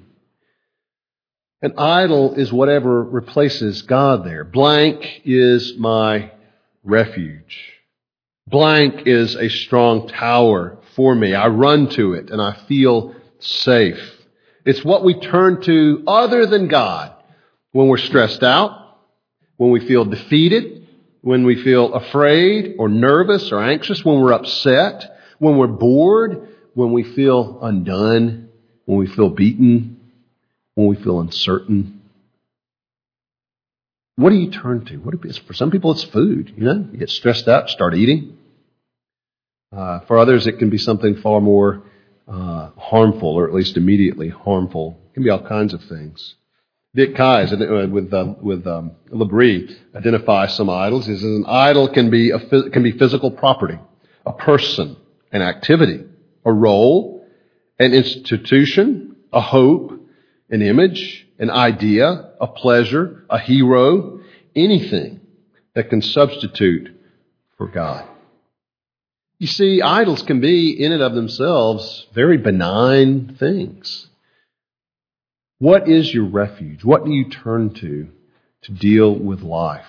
An 1.62 1.74
idol 1.78 2.34
is 2.34 2.52
whatever 2.52 3.02
replaces 3.02 3.82
God 3.82 4.24
there. 4.24 4.44
Blank 4.44 5.22
is 5.24 5.74
my 5.78 6.32
refuge. 6.84 7.58
Blank 8.46 9.06
is 9.06 9.36
a 9.36 9.48
strong 9.48 10.08
tower 10.08 10.78
for 10.96 11.14
me. 11.14 11.34
I 11.34 11.48
run 11.48 11.88
to 11.90 12.14
it 12.14 12.30
and 12.30 12.42
I 12.42 12.52
feel 12.68 13.14
safe. 13.42 14.00
It's 14.64 14.84
what 14.84 15.04
we 15.04 15.18
turn 15.18 15.62
to 15.62 16.04
other 16.06 16.46
than 16.46 16.68
God 16.68 17.12
when 17.72 17.88
we're 17.88 17.98
stressed 17.98 18.42
out, 18.42 18.98
when 19.56 19.70
we 19.70 19.86
feel 19.86 20.04
defeated, 20.04 20.86
when 21.20 21.44
we 21.44 21.62
feel 21.62 21.94
afraid 21.94 22.76
or 22.78 22.88
nervous 22.88 23.50
or 23.52 23.62
anxious, 23.62 24.04
when 24.04 24.20
we're 24.20 24.32
upset, 24.32 25.18
when 25.38 25.56
we're 25.56 25.66
bored, 25.66 26.48
when 26.74 26.92
we 26.92 27.02
feel 27.02 27.58
undone, 27.62 28.48
when 28.86 28.98
we 28.98 29.06
feel 29.06 29.30
beaten, 29.30 30.00
when 30.74 30.86
we 30.86 30.96
feel 30.96 31.20
uncertain. 31.20 32.00
What 34.16 34.30
do 34.30 34.36
you 34.36 34.50
turn 34.50 34.84
to? 34.86 34.96
What 34.98 35.14
for 35.46 35.54
some 35.54 35.70
people, 35.70 35.92
it's 35.92 36.04
food. 36.04 36.52
You 36.56 36.64
know, 36.64 36.88
you 36.92 36.98
get 36.98 37.10
stressed 37.10 37.48
out, 37.48 37.70
start 37.70 37.94
eating. 37.94 38.38
Uh, 39.74 40.00
for 40.00 40.18
others, 40.18 40.46
it 40.46 40.58
can 40.58 40.68
be 40.68 40.78
something 40.78 41.16
far 41.16 41.40
more 41.40 41.82
uh, 42.28 42.70
harmful, 42.76 43.28
or 43.28 43.46
at 43.46 43.54
least 43.54 43.76
immediately 43.76 44.28
harmful. 44.28 45.00
It 45.10 45.14
can 45.14 45.22
be 45.22 45.30
all 45.30 45.46
kinds 45.46 45.74
of 45.74 45.82
things. 45.84 46.36
Dick 46.94 47.16
Keyes 47.16 47.52
uh, 47.52 47.88
with 47.90 48.12
um, 48.12 48.36
with 48.42 48.66
um, 48.66 48.92
L'Abri 49.10 49.74
identifies 49.94 50.54
some 50.54 50.68
idols. 50.68 51.06
He 51.06 51.14
says 51.14 51.24
an 51.24 51.46
idol 51.46 51.88
can 51.88 52.10
be 52.10 52.30
a, 52.30 52.38
can 52.38 52.82
be 52.82 52.92
physical 52.92 53.30
property, 53.30 53.78
a 54.26 54.32
person, 54.32 54.96
an 55.30 55.40
activity, 55.40 56.04
a 56.44 56.52
role, 56.52 57.26
an 57.78 57.94
institution, 57.94 59.16
a 59.32 59.40
hope, 59.40 59.92
an 60.50 60.60
image, 60.60 61.26
an 61.38 61.50
idea, 61.50 62.32
a 62.40 62.46
pleasure, 62.46 63.24
a 63.30 63.38
hero, 63.38 64.20
anything 64.54 65.20
that 65.74 65.88
can 65.88 66.02
substitute 66.02 66.88
for 67.56 67.68
God. 67.68 68.06
You 69.42 69.48
see, 69.48 69.82
idols 69.82 70.22
can 70.22 70.38
be, 70.38 70.70
in 70.70 70.92
and 70.92 71.02
of 71.02 71.14
themselves, 71.14 72.06
very 72.14 72.36
benign 72.36 73.34
things. 73.40 74.06
What 75.58 75.88
is 75.88 76.14
your 76.14 76.26
refuge? 76.26 76.84
What 76.84 77.04
do 77.04 77.10
you 77.10 77.28
turn 77.28 77.74
to 77.74 78.06
to 78.62 78.72
deal 78.72 79.12
with 79.12 79.42
life? 79.42 79.88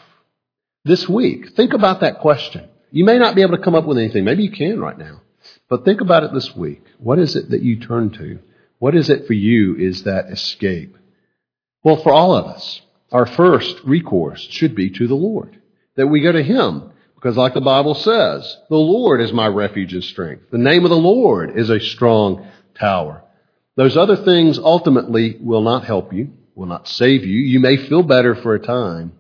This 0.85 1.07
week, 1.07 1.51
think 1.55 1.73
about 1.73 1.99
that 1.99 2.17
question. 2.17 2.67
You 2.89 3.05
may 3.05 3.19
not 3.19 3.35
be 3.35 3.43
able 3.43 3.55
to 3.55 3.61
come 3.61 3.75
up 3.75 3.85
with 3.85 3.99
anything. 3.99 4.23
Maybe 4.23 4.41
you 4.41 4.51
can 4.51 4.79
right 4.79 4.97
now. 4.97 5.21
But 5.69 5.85
think 5.85 6.01
about 6.01 6.23
it 6.23 6.33
this 6.33 6.55
week. 6.55 6.81
What 6.97 7.19
is 7.19 7.35
it 7.35 7.51
that 7.51 7.61
you 7.61 7.79
turn 7.79 8.09
to? 8.13 8.39
What 8.79 8.95
is 8.95 9.11
it 9.11 9.27
for 9.27 9.33
you 9.33 9.75
is 9.75 10.01
that 10.05 10.31
escape? 10.31 10.97
Well, 11.83 12.01
for 12.01 12.11
all 12.11 12.35
of 12.35 12.47
us, 12.47 12.81
our 13.11 13.27
first 13.27 13.75
recourse 13.83 14.47
should 14.49 14.73
be 14.73 14.89
to 14.89 15.07
the 15.07 15.13
Lord. 15.13 15.61
That 15.95 16.07
we 16.07 16.21
go 16.21 16.31
to 16.31 16.41
Him 16.41 16.89
because 17.23 17.37
like 17.37 17.53
the 17.53 17.61
Bible 17.61 17.95
says, 17.95 18.57
the 18.69 18.75
Lord 18.75 19.21
is 19.21 19.31
my 19.31 19.47
refuge 19.47 19.93
and 19.93 20.03
strength. 20.03 20.51
The 20.51 20.57
name 20.57 20.83
of 20.83 20.89
the 20.89 20.97
Lord 20.97 21.57
is 21.57 21.69
a 21.69 21.79
strong 21.79 22.45
tower. 22.77 23.23
Those 23.77 23.95
other 23.95 24.17
things 24.17 24.59
ultimately 24.59 25.37
will 25.39 25.61
not 25.61 25.85
help 25.85 26.11
you, 26.11 26.33
will 26.53 26.65
not 26.65 26.85
save 26.85 27.23
you. 27.23 27.39
You 27.39 27.61
may 27.61 27.77
feel 27.77 28.03
better 28.03 28.35
for 28.35 28.55
a 28.55 28.59
time, 28.59 29.13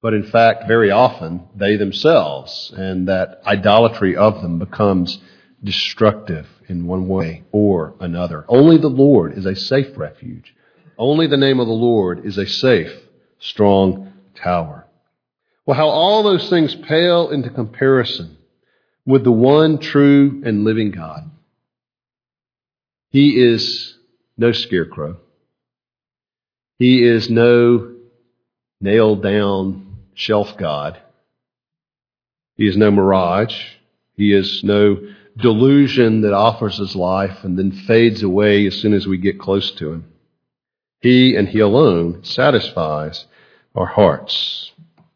but 0.00 0.14
in 0.14 0.22
fact, 0.22 0.68
very 0.68 0.92
often, 0.92 1.48
they 1.56 1.76
themselves 1.76 2.72
and 2.76 3.08
that 3.08 3.40
idolatry 3.44 4.14
of 4.14 4.40
them 4.40 4.60
becomes 4.60 5.18
destructive 5.64 6.46
in 6.68 6.86
one 6.86 7.08
way 7.08 7.42
or 7.50 7.94
another. 7.98 8.44
Only 8.46 8.78
the 8.78 8.86
Lord 8.86 9.36
is 9.36 9.44
a 9.44 9.56
safe 9.56 9.98
refuge. 9.98 10.54
Only 10.96 11.26
the 11.26 11.36
name 11.36 11.58
of 11.58 11.66
the 11.66 11.72
Lord 11.72 12.24
is 12.24 12.38
a 12.38 12.46
safe, 12.46 12.92
strong 13.40 14.12
tower. 14.36 14.83
Well, 15.66 15.76
how 15.76 15.88
all 15.88 16.22
those 16.22 16.50
things 16.50 16.74
pale 16.74 17.30
into 17.30 17.50
comparison 17.50 18.36
with 19.06 19.24
the 19.24 19.32
one 19.32 19.78
true 19.78 20.42
and 20.44 20.64
living 20.64 20.90
God. 20.90 21.30
He 23.10 23.40
is 23.42 23.96
no 24.36 24.52
scarecrow. 24.52 25.18
He 26.78 27.04
is 27.04 27.30
no 27.30 27.94
nailed 28.80 29.22
down 29.22 29.96
shelf 30.14 30.56
God. 30.56 31.00
He 32.56 32.66
is 32.66 32.76
no 32.76 32.90
mirage. 32.90 33.56
He 34.16 34.32
is 34.32 34.62
no 34.64 34.98
delusion 35.36 36.22
that 36.22 36.32
offers 36.32 36.78
his 36.78 36.94
life 36.94 37.42
and 37.42 37.58
then 37.58 37.72
fades 37.72 38.22
away 38.22 38.66
as 38.66 38.76
soon 38.76 38.94
as 38.94 39.06
we 39.06 39.18
get 39.18 39.40
close 39.40 39.70
to 39.72 39.92
him. 39.92 40.12
He 41.00 41.36
and 41.36 41.48
he 41.48 41.60
alone 41.60 42.24
satisfies 42.24 43.26
our 43.74 43.86
hearts. 43.86 44.72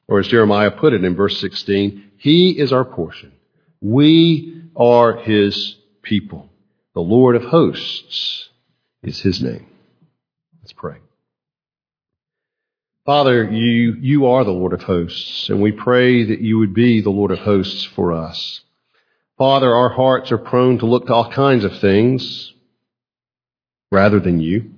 Or 0.09 0.18
as 0.18 0.29
Jeremiah 0.29 0.71
put 0.71 0.94
it 0.94 1.05
in 1.05 1.14
verse 1.14 1.38
16, 1.38 2.12
He 2.16 2.59
is 2.59 2.73
our 2.73 2.85
portion. 2.85 3.33
We 3.81 4.64
are 4.75 5.18
His 5.18 5.77
people. 6.03 6.49
The 6.94 7.01
Lord 7.01 7.37
of 7.37 7.44
hosts 7.44 8.49
is 9.03 9.21
His 9.21 9.42
name. 9.42 9.66
Let's 10.62 10.73
pray. 10.73 10.97
Father, 13.05 13.44
you, 13.51 13.97
you 14.01 14.27
are 14.27 14.44
the 14.44 14.51
Lord 14.51 14.73
of 14.73 14.83
hosts, 14.83 15.49
and 15.49 15.62
we 15.62 15.73
pray 15.73 16.25
that 16.25 16.40
you 16.40 16.59
would 16.59 16.75
be 16.75 17.01
the 17.01 17.11
Lord 17.11 17.31
of 17.31 17.38
hosts 17.38 17.85
for 17.85 18.12
us. 18.12 18.61
Father, 19.38 19.73
our 19.75 19.88
hearts 19.88 20.33
are 20.33 20.38
prone 20.38 20.79
to 20.79 20.87
look 20.87 21.07
to 21.07 21.14
all 21.14 21.31
kinds 21.31 21.64
of 21.64 21.79
things 21.79 22.53
rather 23.90 24.21
than 24.21 24.40
you. 24.40 24.73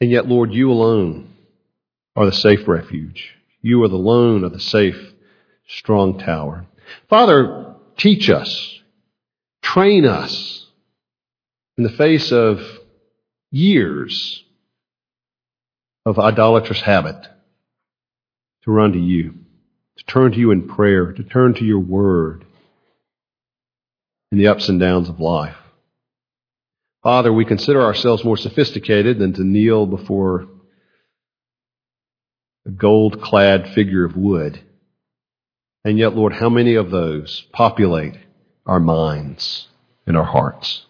And 0.00 0.10
yet, 0.10 0.28
Lord, 0.28 0.52
you 0.52 0.70
alone 0.70 1.29
are 2.16 2.26
the 2.26 2.32
safe 2.32 2.66
refuge. 2.68 3.34
You 3.62 3.82
are 3.84 3.88
the 3.88 3.96
lone 3.96 4.44
of 4.44 4.52
the 4.52 4.60
safe, 4.60 5.12
strong 5.68 6.18
tower. 6.18 6.66
Father, 7.08 7.74
teach 7.96 8.30
us, 8.30 8.80
train 9.62 10.06
us 10.06 10.66
in 11.76 11.84
the 11.84 11.90
face 11.90 12.32
of 12.32 12.60
years 13.50 14.44
of 16.06 16.18
idolatrous 16.18 16.80
habit 16.80 17.16
to 18.64 18.70
run 18.70 18.92
to 18.92 18.98
you, 18.98 19.34
to 19.96 20.04
turn 20.04 20.32
to 20.32 20.38
you 20.38 20.50
in 20.50 20.68
prayer, 20.68 21.12
to 21.12 21.22
turn 21.22 21.54
to 21.54 21.64
your 21.64 21.80
word. 21.80 22.44
in 24.32 24.38
the 24.38 24.46
ups 24.46 24.68
and 24.68 24.78
downs 24.78 25.08
of 25.08 25.18
life. 25.18 25.56
Father, 27.02 27.32
we 27.32 27.44
consider 27.44 27.82
ourselves 27.82 28.24
more 28.24 28.36
sophisticated 28.36 29.18
than 29.18 29.32
to 29.32 29.42
kneel 29.42 29.86
before 29.86 30.46
a 32.66 32.70
gold 32.70 33.20
clad 33.22 33.68
figure 33.74 34.04
of 34.04 34.16
wood. 34.16 34.60
And 35.84 35.98
yet, 35.98 36.14
Lord, 36.14 36.34
how 36.34 36.48
many 36.48 36.74
of 36.74 36.90
those 36.90 37.44
populate 37.52 38.16
our 38.66 38.80
minds 38.80 39.68
and 40.06 40.16
our 40.16 40.24
hearts? 40.24 40.84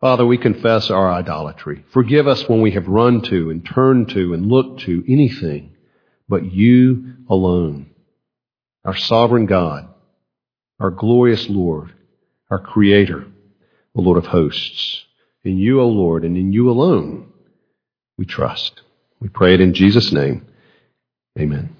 Father, 0.00 0.24
we 0.24 0.38
confess 0.38 0.90
our 0.90 1.10
idolatry. 1.10 1.84
Forgive 1.92 2.28
us 2.28 2.48
when 2.48 2.60
we 2.60 2.72
have 2.72 2.86
run 2.86 3.22
to 3.22 3.50
and 3.50 3.66
turned 3.66 4.10
to 4.10 4.32
and 4.34 4.46
looked 4.46 4.82
to 4.82 5.04
anything 5.08 5.74
but 6.28 6.52
you 6.52 7.14
alone, 7.28 7.90
our 8.84 8.94
sovereign 8.94 9.46
God, 9.46 9.88
our 10.78 10.90
glorious 10.90 11.48
Lord, 11.48 11.92
our 12.50 12.60
Creator, 12.60 13.26
the 13.94 14.00
Lord 14.00 14.18
of 14.18 14.26
hosts. 14.26 15.04
In 15.44 15.56
you, 15.56 15.80
O 15.80 15.88
Lord, 15.88 16.24
and 16.24 16.36
in 16.36 16.52
you 16.52 16.70
alone, 16.70 17.32
we 18.18 18.26
trust. 18.26 18.82
We 19.20 19.28
pray 19.28 19.54
it 19.54 19.60
in 19.60 19.72
Jesus' 19.72 20.12
name. 20.12 20.46
Amen. 21.38 21.77